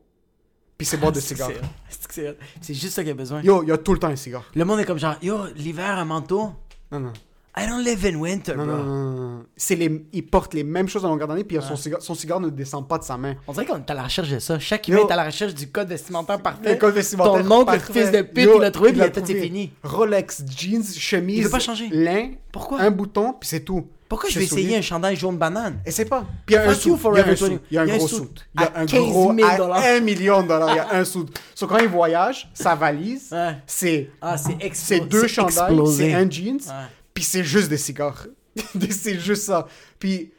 [0.82, 1.50] puis ses boîtes de C'est cigares.
[1.88, 3.40] c'est- c'est c'est- C'est juste ça qu'il y a besoin.
[3.42, 4.44] Yo, il y a tout le temps un cigare.
[4.54, 6.50] Le monde est comme genre, yo, l'hiver, un manteau?
[6.90, 7.12] Non, non.
[7.54, 8.76] I don't live in winter, Non, bro.
[8.76, 9.44] non, non, non, non.
[9.58, 10.06] C'est les...
[10.14, 12.00] Il porte les mêmes choses à longueur d'année, puis a son, cigare...
[12.00, 13.34] son cigare ne descend pas de sa main.
[13.46, 14.58] On dirait qu'on est à la recherche de ça.
[14.58, 16.72] Chaque humain est à la recherche du code vestimentaire parfait.
[16.72, 19.10] Le code vestimentaire Ton oncle, fils de pute, Yo, il l'a trouvé, puis il a
[19.10, 19.70] tout, c'est fini.
[19.82, 21.88] Rolex, jeans, chemise, Il veut pas changer.
[21.92, 22.80] lin, Pourquoi?
[22.80, 23.86] un bouton, puis c'est tout.
[24.12, 25.80] Pourquoi je vais essayer un chandail jaune banane?
[25.86, 26.26] Essaie pas.
[26.44, 26.90] Puis il y a un suit.
[26.92, 27.34] Il y a un.
[27.34, 27.60] 20.
[27.70, 28.28] Il y a un gros suit.
[28.54, 29.82] Il y a un 15 gros 000 à dollars.
[29.82, 30.70] 1 million de dollars.
[30.70, 31.24] Il y a un suit.
[31.54, 33.56] So, quand il voyage, sa valise, Ouais.
[33.66, 34.36] c'est Ah,
[34.74, 36.86] c'est deux chandails, c'est un jeans, Ouais.
[37.14, 38.26] puis c'est juste des cigares.
[38.90, 39.66] c'est juste ça.
[39.98, 40.30] Puis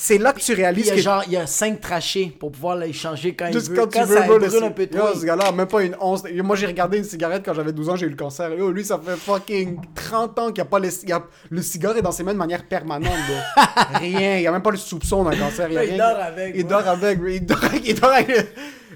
[0.00, 2.26] c'est là que tu Il réalises y a que genre, il y a 5 trachés
[2.38, 3.74] pour pouvoir les changer quand il Juste veut.
[3.78, 5.18] quand Quand, tu veux, ça brûle un peu Yo, trop.
[5.18, 6.22] ce gars-là, même pas une once.
[6.30, 8.54] Yo, Moi, j'ai regardé une cigarette quand j'avais 12 ans, j'ai eu le cancer.
[8.54, 11.02] Yo, lui, ça fait fucking 30 ans qu'il a pas les...
[11.04, 13.10] il a- Le cigare est dans ses mains de manière permanente.
[13.94, 14.36] Rien.
[14.36, 15.68] Il y a même pas le soupçon d'un cancer.
[15.68, 15.98] Il, y a Il rien.
[16.12, 17.18] dort avec, Il dort avec.
[17.26, 17.88] Il dort avec.
[17.88, 18.46] Il dort avec.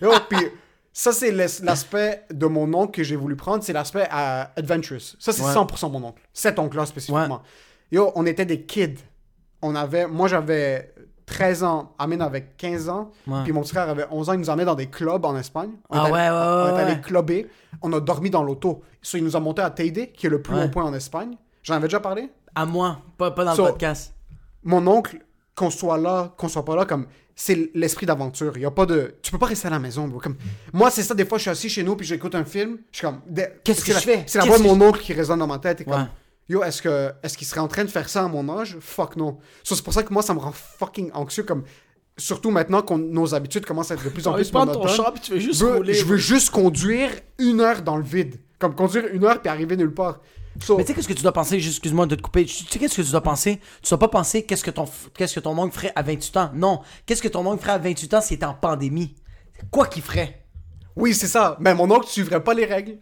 [0.01, 0.39] Yo, puis
[0.93, 3.65] ça, c'est l'as- l'aspect de mon oncle que j'ai voulu prendre.
[3.65, 5.17] C'est l'aspect euh, adventurous.
[5.19, 5.53] Ça, c'est Ouais.
[5.53, 6.23] 100% mon oncle.
[6.33, 7.43] Cet oncle-là, spécifiquement.
[7.91, 8.95] Yo, on était des kids.
[9.65, 10.09] On avait...
[10.09, 10.92] Moi, j'avais
[11.33, 11.93] 13 ans.
[11.99, 13.11] Amine avait 15 ans.
[13.27, 13.43] Ouais.
[13.45, 14.33] Puis mon petit frère avait 11 ans.
[14.35, 15.71] Il nous emmenait dans des clubs en Espagne.
[15.91, 17.47] On Ah est allé- ouais, ouais, On est allé clubber.
[17.83, 18.83] On a dormi dans l'auto.
[19.01, 21.37] So, il nous a monté à Teide, qui est le plus haut point en Espagne.
[21.63, 22.31] J'en avais déjà parlé?
[22.55, 24.15] À moi, pas, pas dans So- le podcast.
[24.65, 25.19] Mon oncle,
[25.57, 28.53] qu'on soit là, qu'on soit pas là, comme c'est l'esprit d'aventure.
[28.57, 29.15] Il y a pas de.
[29.23, 30.19] Tu peux pas rester à la maison, bro.
[30.21, 30.37] Comme
[30.73, 31.15] moi, c'est ça.
[31.15, 32.79] Des fois, je suis assis chez nous puis j'écoute un film.
[32.93, 33.21] Je suis comme.
[33.65, 34.25] Qu'est-ce que la- je fais?
[34.27, 35.81] C'est la voix de mon oncle qui résonne dans ma tête.
[35.81, 36.07] Et comme.
[36.49, 38.77] Yo, est-ce que est-ce qu'il serait en train de faire ça à mon âge?
[38.81, 39.39] Fuck non.
[39.63, 41.45] So, c'est pour ça que moi, ça me rend fucking anxieux.
[41.45, 41.65] Comme
[42.17, 45.15] surtout maintenant que nos habitudes commencent à être de plus en plus monotones.
[45.23, 48.41] tu veux juste Bro, je veux juste conduire une heure dans le vide.
[48.59, 50.21] Comme conduire une heure puis arriver nulle part.
[50.61, 52.79] So, Mais tu sais qu'est-ce que tu dois penser, excuse-moi de te couper, tu sais
[52.79, 53.59] qu'est-ce que tu dois penser?
[53.83, 54.85] Tu dois pas penser qu'est-ce que ton
[55.17, 56.51] qu'est-ce que ton oncle ferait à 28 ans.
[56.55, 59.15] Non, qu'est-ce que ton oncle ferait à 28 ans s'il était en pandémie?
[59.71, 60.45] Quoi qu'il ferait?
[60.95, 61.57] Oui, c'est ça.
[61.59, 62.99] Mais mon oncle suivrait pas les règles.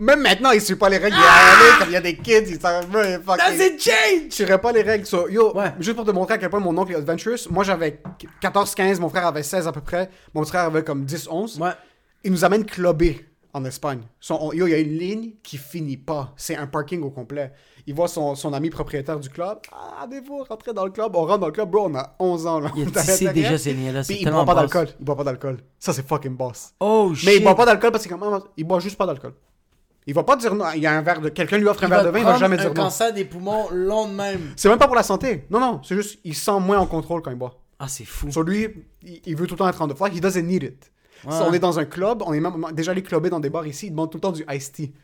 [0.00, 1.16] Même maintenant, il suit pas les règles.
[1.16, 3.82] Il est comme il y a des kids, il s'en veut, il fucking- That's it
[3.82, 4.30] change!
[4.30, 5.06] Suivrait pas les règles.
[5.06, 5.72] So, yo, Ouais.
[5.80, 8.00] juste pour te montrer à quel point mon oncle est adventurous, moi j'avais
[8.40, 11.58] 14-15, mon frère avait 16 à peu près, mon frère avait comme 10-11.
[11.58, 11.72] Ouais.
[12.22, 14.02] Il nous amène clubber en Espagne.
[14.20, 16.32] Son- on- yo, il y a une ligne qui finit pas.
[16.36, 17.50] C'est un parking au complet.
[17.86, 19.58] Il voit son, son ami propriétaire du club.
[19.72, 21.16] Ah, avez-vous rentré dans le club?
[21.16, 22.60] On rentre dans le club, bro, on a 11 ans.
[22.60, 22.70] Là.
[22.76, 24.88] Il t'arrête déjà ces liens-là, Puis il tellement boit pas d'alcool.
[25.00, 25.56] Il boit pas d'alcool.
[25.80, 26.72] Ça, c'est fucking boss.
[26.78, 27.26] Oh shit!
[27.26, 28.14] Mais il boit pas d'alcool parce qu'il
[28.58, 29.32] il boit juste pas d'alcool.
[30.08, 30.64] Il va pas dire non.
[30.74, 31.28] Il y a un verre de.
[31.28, 32.84] Quelqu'un lui offre un verre de vin, il va jamais un dire non.
[32.84, 34.54] cancer des poumons long de même.
[34.56, 35.44] C'est même pas pour la santé.
[35.50, 35.82] Non, non.
[35.84, 37.60] C'est juste, il se sent moins en contrôle quand il boit.
[37.78, 38.30] Ah, c'est fou.
[38.30, 38.68] Sur lui,
[39.02, 40.16] il, il veut tout le temps être en flag.
[40.16, 40.90] He doesn't need it.
[41.26, 41.32] Ouais.
[41.32, 43.66] Si on est dans un club, on est même déjà allé clubber dans des bars
[43.66, 44.94] ici, il demande tout le temps du iced tea.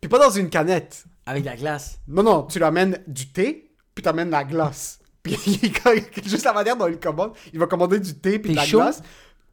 [0.00, 1.04] Puis pas dans une canette.
[1.24, 2.00] Avec de la glace.
[2.08, 4.98] Non, non, tu lui amènes du thé, puis tu amènes la glace.
[5.22, 5.36] Puis
[6.24, 8.78] juste la manière dont il commande, il va commander du thé puis de la chaud?
[8.78, 9.02] glace.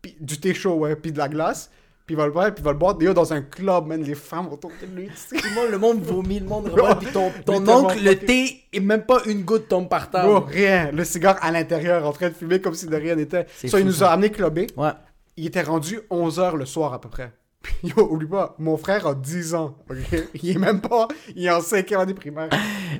[0.01, 1.69] Puis du thé chaud, ouais, puis de la glace.
[2.05, 4.03] Puis il va le boire, puis il va le boire yo, dans un club, man.
[4.03, 5.07] Les femmes autour de lui.
[5.07, 8.79] Tout le monde, le monde vomit, le monde revoit, puis ton, oncle, le thé, et
[8.79, 10.25] même pas une goutte tombe par terre.
[10.25, 10.91] Bro, rien.
[10.91, 13.47] Le cigare à l'intérieur, en train de fumer comme si de rien n'était.
[13.65, 14.11] So, il nous ça.
[14.11, 14.67] a amené clubber.
[14.77, 14.91] Ouais.
[15.35, 17.33] Il était rendu 11h le soir à peu près.
[17.63, 19.75] Puis yo, oublie pas, mon frère a 10 ans.
[20.35, 21.07] Il est même pas.
[21.35, 22.49] Il est en 5e année primaire.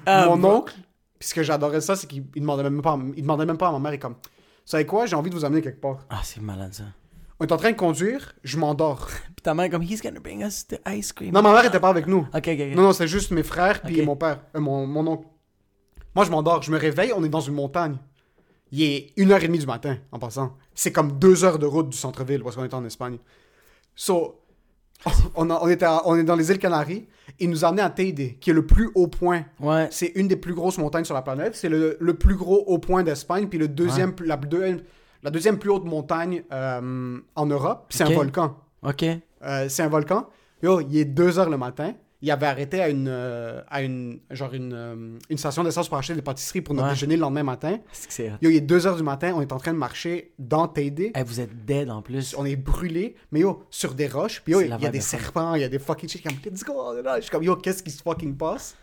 [0.07, 0.55] Ah, mon bon.
[0.57, 0.73] oncle,
[1.19, 3.69] puis ce que j'adorais ça, c'est qu'il il demandait même pas, il demandait même pas
[3.69, 5.79] à ma mère, il est comme, vous savez quoi, j'ai envie de vous amener quelque
[5.79, 5.99] part.
[6.09, 6.83] Ah, c'est malade ça.
[7.39, 9.07] On est en train de conduire, je m'endors.
[9.35, 11.33] Puis ta mère, comme, he's gonna bring us the ice cream.
[11.33, 12.19] Non, ma mère était pas avec nous.
[12.33, 12.75] Ok, ok, ok.
[12.75, 14.05] Non, non, c'est juste mes frères puis Ok.
[14.05, 15.27] mon père, euh, mon, mon oncle.
[16.15, 17.97] Moi, je m'endors, je me réveille, on est dans une montagne.
[18.71, 20.55] Il est 1h30 du matin, en passant.
[20.73, 23.17] C'est comme deux heures de route du centre-ville, parce qu'on est en Espagne.
[23.95, 24.39] So,
[25.35, 27.05] on, a- on, était à- on est dans les îles Canaries.
[27.39, 29.43] Il nous a amené à Teide, qui est le plus haut point.
[29.59, 29.87] Ouais.
[29.91, 31.55] C'est une des plus grosses montagnes sur la planète.
[31.55, 34.39] C'est le, le plus gros haut point d'Espagne, puis le deuxième, la,
[35.25, 37.87] la deuxième plus haute montagne euh, en Europe.
[37.89, 38.55] C'est un volcan.
[38.83, 39.03] Ok.
[39.03, 40.29] Euh, c'est un volcan.
[40.61, 41.93] Yo, il est 2 heures le matin.
[42.21, 46.13] Il avait arrêté à une, euh, à une, genre une, une station d'essence pour acheter
[46.15, 46.93] des pâtisseries pour notre Ouais.
[46.93, 47.77] déjeuner le lendemain matin.
[47.91, 48.35] C'est que c'est hot.
[48.41, 49.33] Yo, il est 2 heures du matin.
[49.35, 51.11] On est en train de marcher dans Teide.
[51.15, 52.35] Eh, vous êtes dead en plus.
[52.37, 54.41] On est brûlé, mais yo, sur des roches.
[54.43, 56.23] Puis yo, il y a des serpents, il y a des fucking shit.
[56.23, 56.73] Comme, let's go.
[56.77, 57.15] on est là.
[57.17, 58.75] Je suis comme, yo, qu'est-ce qui se fucking passe?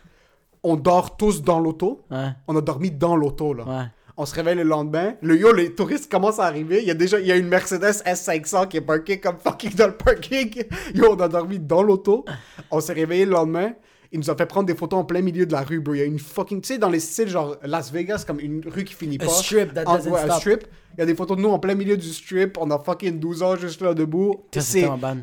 [0.61, 2.03] On dort tous dans l'auto.
[2.11, 2.29] Ouais.
[2.47, 3.63] On a dormi dans l'auto, là.
[3.65, 3.85] Ouais.
[4.15, 5.15] On se réveille le lendemain.
[5.21, 6.81] Le yo, les touristes commencent à arriver.
[6.81, 9.73] Il y a déjà il y a une Mercedes S500 qui est parkée comme fucking
[9.73, 10.63] dans le parking.
[10.93, 12.23] Yo, on a dormi dans l'auto.
[12.69, 13.73] On s'est réveillé le lendemain.
[14.11, 15.95] Il nous a fait prendre des photos en plein milieu de la rue, bro.
[15.95, 16.61] Il y a une fucking.
[16.61, 19.31] Tu sais, dans les styles genre Las Vegas, comme une rue qui finit A pas.
[19.31, 20.67] strip that En- un strip.
[20.95, 22.55] Il y a des photos de nous en plein milieu du strip.
[22.59, 24.43] On a fucking 12 ans juste là debout.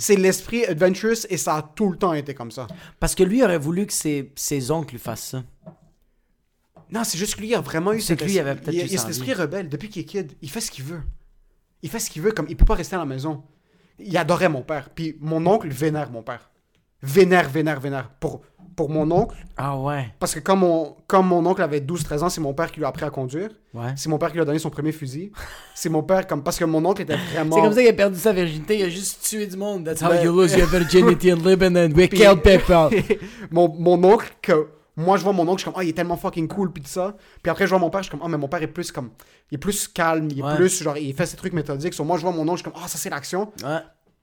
[0.01, 2.67] C'est l'esprit adventurous et ça a tout le temps été comme ça.
[2.99, 5.45] Parce que lui aurait voulu que ses, ses oncles fassent ça.
[6.93, 8.75] Non, c'est juste que lui, il a vraiment eu cet lui, il esprit- avait peut-être
[8.75, 9.69] il a- juste il a cet esprit rebelle.
[9.69, 11.03] Depuis qu'il est kid, il fait ce qu'il veut.
[11.83, 13.43] Il fait ce qu'il veut, comme il peut pas rester à la maison.
[13.99, 14.91] Il adorait mon père.
[14.95, 16.51] Puis mon oncle vénère mon père.
[17.03, 18.11] Vénère, vénère, vénère.
[18.21, 18.43] Pour,
[18.77, 20.09] pour mon oncle, Ah ouais.
[20.19, 22.85] parce que comme mon, comme mon oncle avait 12-13 ans, c'est mon père qui lui
[22.85, 23.51] a appris à conduire.
[23.75, 23.93] Ouais.
[23.97, 25.33] C'est mon père qui lui a donné son premier fusil.
[25.75, 27.57] C'est mon père, comme parce que mon oncle était vraiment.
[27.57, 29.85] C'est comme ça qu'il a perdu sa virginité, il a juste tué du monde.
[29.85, 31.91] That's how Ben- you lose your virginity in Lebanon.
[31.95, 32.91] We Puis- killed people.
[33.51, 34.69] mon, mon oncle, que
[35.01, 36.83] moi je vois mon oncle, je suis comme, ah, il est tellement fucking cool, puis
[36.83, 37.17] tout ça.
[37.43, 38.91] Puis après, je vois mon père, je suis comme, ah, mais mon père est plus
[38.93, 39.11] comme,
[39.51, 40.57] il est plus calme, il est Ouais.
[40.57, 41.95] plus, genre, il fait ses trucs méthodiques.
[41.95, 43.53] So, moi, je vois mon oncle, je suis comme, ah, ça c'est l'action.
[43.65, 43.79] Ouais.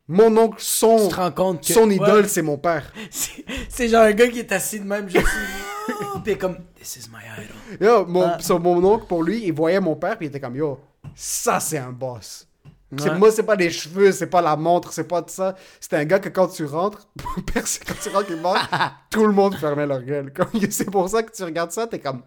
[0.09, 1.65] Mon oncle, son, que.
[1.73, 1.95] son Ouais.
[1.95, 2.91] idole, c'est mon père.
[3.69, 5.25] C'est genre un gars qui est assis de même, juste.
[5.86, 7.86] Puis il est comme, This is my idol.
[7.88, 8.38] Yo, mon, Ah.
[8.39, 10.80] so, mon oncle, pour lui, il voyait mon père, puis il était comme, yo,
[11.13, 12.47] ça c'est un boss.
[12.92, 13.16] Ouais.
[13.18, 15.56] Moi, c'est pas les cheveux, c'est pas la montre, c'est pas de ça.
[15.82, 17.08] C'est un gars que quand tu rentres,
[17.54, 20.32] personne, quand tu rentres quelque part, tout le monde fermait leur gueule.
[20.70, 22.22] C'est pour ça que tu regardes ça, t'es comme,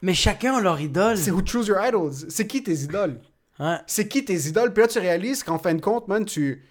[0.00, 1.18] Mais chacun a leur idole.
[1.18, 2.12] c'est who choose your idols.
[2.30, 3.20] C'est qui tes idoles?
[3.60, 3.76] Ouais.
[3.86, 4.72] c'est qui tes idoles?
[4.72, 6.64] Puis là, tu réalises qu'en fin de compte, man, tu,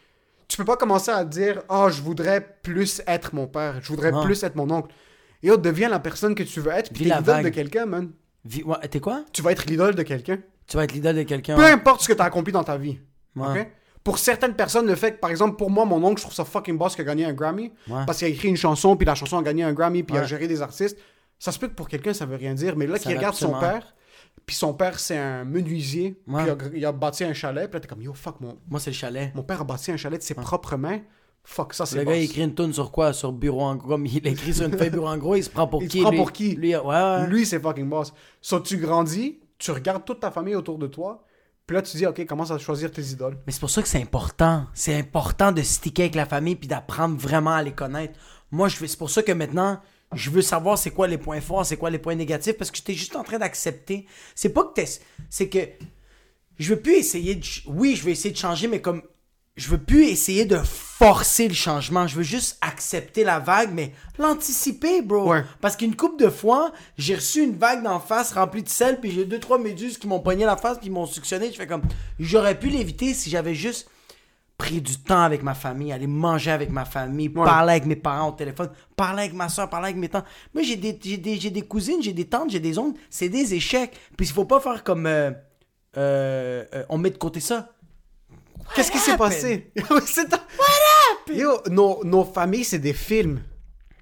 [0.47, 4.11] tu peux pas commencer à dire Oh, je voudrais plus être mon père, je voudrais
[4.13, 4.23] Ouais.
[4.23, 4.89] plus être mon oncle.
[5.43, 8.09] Et oh, deviens la personne que tu veux être, puis t'es l'idole de quelqu'un, man.
[8.45, 9.23] Vi- ouais, T'es quoi?
[9.31, 10.39] Tu vas être l'idole de quelqu'un.
[10.65, 11.55] Tu vas être l'idole de quelqu'un.
[11.55, 12.99] Peu importe ce que tu as accompli dans ta vie.
[13.35, 13.71] Ouais.
[14.03, 16.45] Pour certaines personnes, le fait que, par exemple, pour moi, mon oncle, je trouve ça
[16.45, 17.73] fucking boss qu'il a gagné un Grammy.
[17.89, 18.05] Ouais.
[18.05, 20.19] Parce qu'il a écrit une chanson, puis la chanson a gagné un Grammy, puis il
[20.19, 20.97] a géré des artistes.
[21.39, 22.75] Ça se peut que pour quelqu'un, ça veut rien dire.
[22.77, 23.95] Mais là, veut regarde son père,
[24.45, 27.75] puis son père, c'est un menuisier, puis il a, il a bâti un chalet, puis
[27.75, 29.31] là, t'es comme, yo, fuck, mon, Moi, c'est le chalet.
[29.35, 31.01] mon père a bâti un chalet de ses propres mains.
[31.43, 32.13] Fuck, ça, c'est Le boss.
[32.13, 33.13] gars, il écrit une tune sur quoi?
[33.13, 33.97] Sur bureau en gros.
[34.03, 36.01] Il écrit sur une feuille bureau en gros, il se prend pour Il se qui
[36.01, 36.17] prend lui?
[36.17, 36.55] pour qui?
[36.55, 37.27] Lui, ouais, ouais.
[37.27, 38.13] Lui, c'est fucking boss.
[38.41, 41.23] So, tu grandis, tu regardes toute ta famille autour de toi,
[41.67, 43.37] puis là, tu dis, OK, commence à choisir tes idoles.
[43.45, 44.65] Mais c'est pour ça que c'est important.
[44.73, 48.17] C'est important de sticker avec la famille puis d'apprendre vraiment à les connaître.
[48.51, 49.81] Moi, je c'est pour ça que maintenant,
[50.13, 52.77] je veux savoir c'est quoi les points forts, c'est quoi les points négatifs, parce que
[52.77, 54.05] j'étais juste en train d'accepter.
[54.33, 54.87] C'est pas que t'es...
[55.29, 55.59] C'est que
[56.57, 57.45] je veux plus essayer de...
[57.67, 59.01] Oui, je vais essayer de changer, mais comme...
[59.57, 62.05] Je veux plus essayer de forcer le changement.
[62.05, 65.31] Je veux juste accepter la vague, mais l'anticiper, bro.
[65.31, 65.43] Ouais.
[65.61, 69.11] Parce qu'une couple de fois, j'ai reçu une vague d'en face remplie de sel, puis
[69.11, 71.51] j'ai deux, trois méduses qui m'ont pogné la face, puis ils m'ont suctionné.
[71.51, 71.81] Je fais comme...
[72.19, 73.89] J'aurais pu l'éviter si j'avais juste
[74.59, 78.29] pris du temps avec ma famille, aller manger avec ma famille, parler avec mes parents
[78.29, 80.25] au téléphone, parler avec ma soeur, parler avec mes tantes.
[80.53, 82.99] Moi, j'ai des, j'ai des, j'ai des cousines, j'ai des tantes, j'ai des oncles.
[83.09, 83.91] C'est des échecs.
[84.15, 85.07] Puis il faut pas faire comme...
[85.07, 85.31] euh,
[85.95, 87.69] euh, euh, on met de côté ça.
[88.75, 89.29] Qu'est-ce qui s'est happened?
[89.31, 89.71] passé?
[90.05, 93.41] C'est un- Yo, nos, nos familles, c'est des films.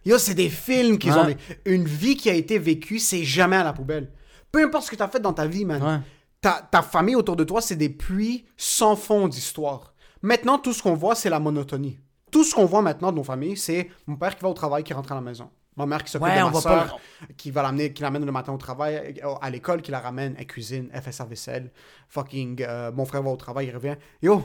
[0.05, 1.17] Yo, c'est des films qu'ils Ouais.
[1.33, 1.35] ont.
[1.65, 4.11] Une vie qui a été vécue, c'est jamais à la poubelle.
[4.51, 5.81] Peu importe ce que tu as fait dans ta vie, man.
[5.81, 5.99] Ouais.
[6.41, 9.93] Ta, ta famille autour de toi, c'est des puits sans fond d'histoire.
[10.21, 11.99] Maintenant, tout ce qu'on voit, c'est la monotonie.
[12.31, 14.83] Tout ce qu'on voit maintenant de nos familles, c'est mon père qui va au travail,
[14.83, 15.49] qui rentre à la maison.
[15.77, 18.31] Ma mère qui s'occupe Ouais, de ma soeur, pas qui va l'amener, qui l'amène le
[18.31, 21.71] matin au travail, euh, à l'école, qui la ramène, elle cuisine, elle fait sa vaisselle.
[22.07, 23.95] Fucking, euh, mon frère va au travail, il revient.
[24.21, 24.43] Yo,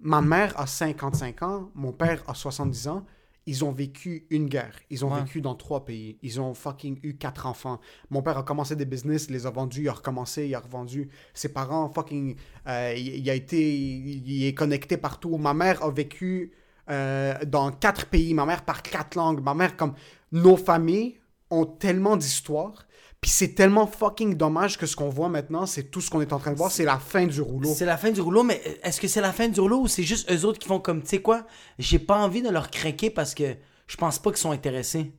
[0.00, 3.04] ma mère a 55 ans, mon père a 70 ans.
[3.46, 4.74] Ils ont vécu une guerre.
[4.88, 5.20] Ils ont Ouais.
[5.20, 6.18] vécu dans trois pays.
[6.22, 7.78] Ils ont fucking eu quatre enfants.
[8.08, 11.10] Mon père a commencé des business, les a vendus, il a recommencé, il a revendu.
[11.34, 15.36] Ses parents, fucking, euh, il, a été, il, il est connecté partout.
[15.36, 16.52] Ma mère a vécu
[16.88, 18.32] euh, dans quatre pays.
[18.32, 19.42] Ma mère parle quatre langues.
[19.42, 19.92] Ma mère, comme,
[20.34, 22.86] nos familles ont tellement d'histoires.
[23.20, 26.34] Puis c'est tellement fucking dommage que ce qu'on voit maintenant, c'est tout ce qu'on est
[26.34, 27.72] en train de voir, c'est la fin du rouleau.
[27.72, 30.02] C'est la fin du rouleau, mais est-ce que c'est la fin du rouleau ou c'est
[30.02, 31.46] juste eux autres qui font comme, tu sais quoi,
[31.78, 33.56] j'ai pas envie de leur craquer parce que
[33.86, 35.14] je pense pas qu'ils sont intéressés?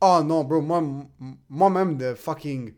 [0.00, 0.80] Oh non, bro, moi,
[1.48, 2.72] moi-même de fucking.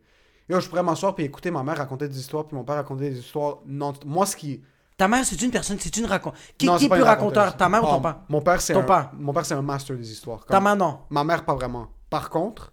[0.48, 3.10] Yo, je pourrais m'asseoir puis écouter ma mère raconter des histoires puis mon père raconter
[3.10, 3.58] des histoires.
[3.66, 4.62] Non, moi, ce qui.
[4.97, 6.34] Ta mère, c'est une personne, c'est une raconte.
[6.59, 7.59] Qui, non, qui est plus raconteur, raconteuse.
[7.59, 8.16] ta mère ou Oh, ton père?
[8.28, 8.82] Mon père, c'est un.
[8.82, 9.11] père.
[9.18, 10.45] Mon père, c'est un master des histoires.
[10.47, 11.01] Ta mère, non.
[11.11, 11.88] Ma mère, pas vraiment.
[12.11, 12.72] Par contre,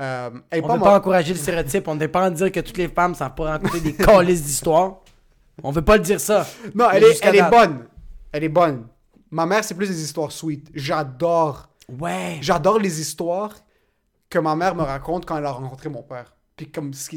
[0.00, 2.50] euh, elle On pas veut mo- pas encourager le stéréotype, on ne veut pas dire
[2.50, 4.96] que toutes les femmes savent pas raconter des calices d'histoires.
[5.62, 6.46] On veut pas le dire ça.
[6.74, 7.86] Non, elle est, elle est bonne.
[8.32, 8.86] Elle est bonne.
[9.30, 10.70] Ma mère, c'est plus des histoires sweet.
[10.74, 11.68] J'adore.
[12.00, 12.38] Ouais.
[12.40, 13.52] J'adore les histoires
[14.30, 16.32] que ma mère me raconte quand elle a rencontré mon père.
[16.60, 16.70] Puis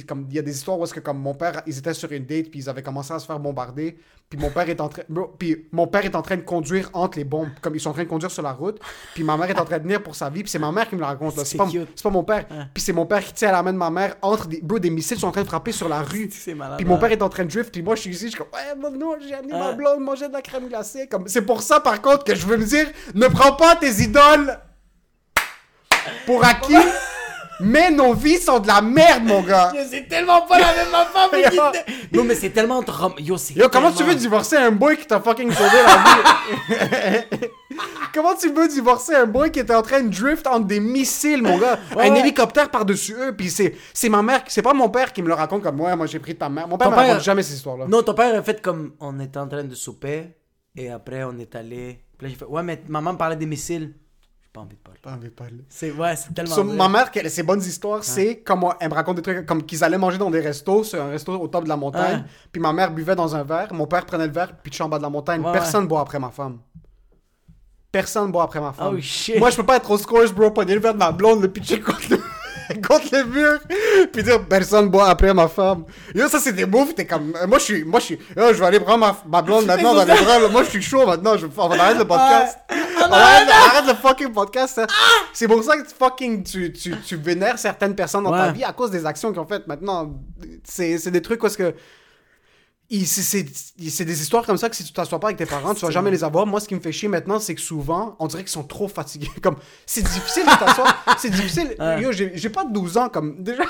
[0.06, 2.10] comme il y a des histoires où est-ce que comme mon père ils étaient sur
[2.14, 3.98] une date puis ils avaient commencé à se faire bombarder
[4.30, 5.04] puis mon père est en train
[5.38, 7.94] puis mon père est en train de conduire entre les bombes comme ils sont en
[7.94, 8.80] train de conduire sur la route
[9.14, 10.88] puis ma mère est en train de venir pour sa vie puis c'est ma mère
[10.88, 11.44] qui me la raconte là.
[11.44, 13.78] C'est pas pas mon père puis c'est mon père qui tient à la main de
[13.78, 16.30] ma mère entre des bro des missiles sont en train de frapper sur la rue
[16.56, 16.78] malade.
[16.78, 18.38] puis mon père est en train de drift, puis moi je suis ici, je suis
[18.38, 21.08] comme, ouais, non, j'ai amené ma blonde manger de la crème glacée.
[21.08, 21.28] Comme...
[21.28, 24.58] C'est pour ça, par contre, que je veux me dire, ne prends pas tes idoles
[26.26, 26.74] pour acquis,
[27.60, 29.72] mais nos vies sont de la merde, mon gars.
[29.90, 31.44] C'est tellement pas la même affaire, mais
[32.18, 32.82] Non, mais c'est tellement.
[32.84, 37.24] trom- Yo, c'est Yo, comment tu veux divorcer un boy qui t'a fucking sauvé la
[37.32, 37.48] vie?
[38.14, 41.42] comment tu veux divorcer un boy qui était en train de drift entre des missiles,
[41.42, 41.80] mon gars?
[41.96, 42.20] Ouais, un ouais.
[42.20, 45.34] hélicoptère par-dessus eux, puis c'est, c'est ma mère, c'est pas mon père qui me le
[45.34, 46.68] raconte comme, ouais, moi j'ai pris ta mère.
[46.68, 47.86] Mon père Ton me père- raconte jamais ces histoires-là.
[47.88, 48.94] Non, ton père a fait comme.
[49.00, 50.36] On était en train de souper,
[50.76, 52.04] et après, on est allé.
[52.18, 52.46] Puis là, j'ai fait.
[52.46, 53.94] Ouais, mais maman me parlait des missiles.
[54.54, 55.00] Pas envie de parler.
[55.02, 55.66] Pas envie de parler.
[55.68, 56.64] C'est ouais, c'est tellement.
[56.76, 59.98] Ma mère, ses bonnes histoires, c'est comme elle me raconte des trucs comme qu'ils allaient
[59.98, 62.18] manger dans des restos, sur un resto au top de la montagne.
[62.18, 62.24] Ouais.
[62.52, 65.00] Puis ma mère buvait dans un verre, mon père prenait le verre, puis en bas
[65.00, 65.42] de la montagne.
[65.52, 66.60] Personne boit après ma femme.
[67.92, 68.94] Personne boit après ma femme.
[68.96, 69.38] Oh, shit.
[69.40, 71.48] Moi, je peux pas être au scores, bro, pogner le verre de ma blonde, le
[71.48, 72.18] pitcher contre le,
[72.88, 73.60] contre le mur,
[74.12, 75.86] puis dire personne boit après ma femme.
[76.16, 77.34] Yo, ça, c'est des moves, t'es comme.
[77.40, 77.84] euh, Moi, je suis.
[77.84, 78.20] Moi, je suis.
[78.36, 80.48] Yo, je vais aller prendre ma, ma blonde maintenant dans les bras, là.
[80.50, 81.38] Moi, je suis chaud maintenant.
[81.38, 82.58] Je, on va arrêter le podcast.
[83.12, 84.78] Arrête, arrête le fucking podcast.
[84.80, 84.88] hein.
[85.34, 88.64] C'est pour ça que tu fucking tu, tu, tu vénères certaines personnes dans ta vie
[88.64, 89.68] à cause des actions qu'ils ont faites.
[89.68, 90.12] Maintenant,
[90.64, 91.74] c'est c'est des trucs parce que
[93.06, 95.92] c'est- des histoires comme ça que si tu t'assois pas avec tes parents, tu vas
[95.92, 96.46] jamais les avoir.
[96.46, 98.88] Moi, ce qui me fait chier maintenant, c'est que souvent, on dirait qu'ils sont trop
[98.88, 99.30] fatigués.
[99.42, 99.56] Comme,
[99.86, 101.04] c'est difficile de t'asseoir.
[101.18, 101.76] c'est difficile.
[101.80, 102.02] Ouais.
[102.02, 103.10] Yo, j'ai pas 12 ans.
[103.10, 103.64] Comme, déjà,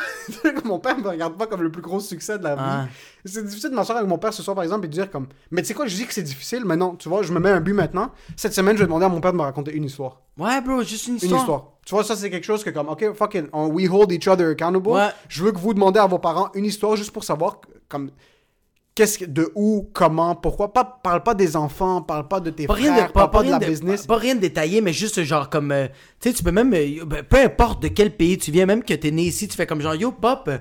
[0.66, 2.62] mon père me regarde pas comme le plus gros succès de la vie.
[2.62, 2.90] Ouais.
[3.26, 5.28] C'est difficile de m'asseoir avec mon père ce soir, par exemple, et de dire comme,
[5.52, 7.40] mais tu sais quoi, je dis que c'est difficile, mais non, tu vois, je me
[7.40, 8.12] mets un but maintenant.
[8.36, 10.22] Cette semaine, je vais demander à mon père de me raconter une histoire.
[10.38, 11.40] Ouais, bro, juste une Une histoire.
[11.42, 11.64] histoire.
[11.86, 14.50] Tu vois, ça, c'est quelque chose que, comme, ok, fucking, on- we hold each other
[14.50, 14.88] accountable.
[14.90, 15.10] Ouais.
[15.30, 18.12] Je veux que vous demandez à vos parents une histoire juste pour savoir, comme,
[18.96, 20.72] qu'est-ce que, de où, comment, pourquoi?
[20.74, 23.38] Pas, parle pas des enfants, parle pas de tes Pas rien frères, de, parle pas,
[23.40, 24.06] pas de rien la de, business.
[24.06, 25.72] pas, pas rien de détaillé, mais juste genre comme.
[25.72, 25.88] euh,
[26.20, 26.74] tu sais, tu peux même.
[26.74, 29.56] euh, ben, peu importe de quel pays tu viens, même que t'es né ici, tu
[29.56, 30.58] fais comme genre Yo, Pop, euh,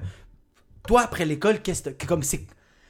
[0.87, 2.07] toi après l'école, qu'est-ce que.
[2.07, 2.41] Comme c'est.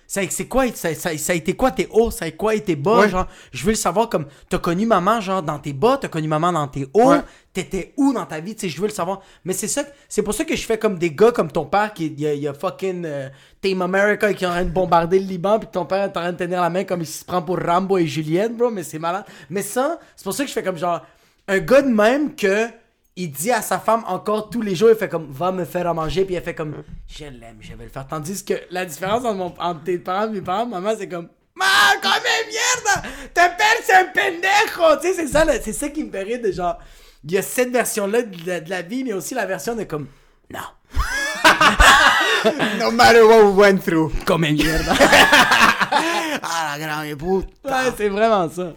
[0.06, 2.76] C'est quoi, ça, ça- ça a été quoi tes hauts, ça a été quoi tes
[2.76, 3.08] bas, Ouais.
[3.08, 6.28] genre, je veux le savoir comme, t'as connu maman, genre, dans tes bas, t'as connu
[6.28, 7.20] maman dans tes hauts, Ouais.
[7.52, 9.20] T'étais où dans ta vie, tu sais, je veux le savoir.
[9.44, 11.92] Mais c'est ça, c'est pour ça que je fais comme des gars comme ton père
[11.92, 13.28] qui, il a, a fucking euh,
[13.60, 16.22] Team America qui est en train de bombarder le Liban, puis ton père est en
[16.22, 18.82] train de tenir la main comme il se prend pour Rambo et Juliette, bro, mais
[18.82, 19.24] c'est malade.
[19.50, 21.04] Mais ça, c'est pour ça que je fais comme genre,
[21.48, 22.68] un gars de même que,
[23.14, 25.86] il dit à sa femme encore tous les jours, il fait comme, va me faire
[25.86, 28.06] à manger, puis elle fait comme, je l'aime, je vais le faire.
[28.06, 31.28] Tandis que la différence entre, mon, entre tes parents et mes parents, maman, c'est comme,
[31.60, 33.04] Ah, comme merde!
[33.34, 35.00] Ton père, c'est un pendejo!
[35.02, 36.78] Tu sais, c'est ça, c'est ça qui me rire de genre.
[37.24, 39.84] Il y a cette version-là de, la- de la vie, mais aussi la version de
[39.84, 40.06] comme.
[40.52, 40.60] Non.
[42.80, 44.10] No matter what we went through.
[44.24, 44.58] Comme merde.
[46.44, 47.44] Ah, la grande épouse.
[47.64, 48.72] ouais, c'est vraiment ça.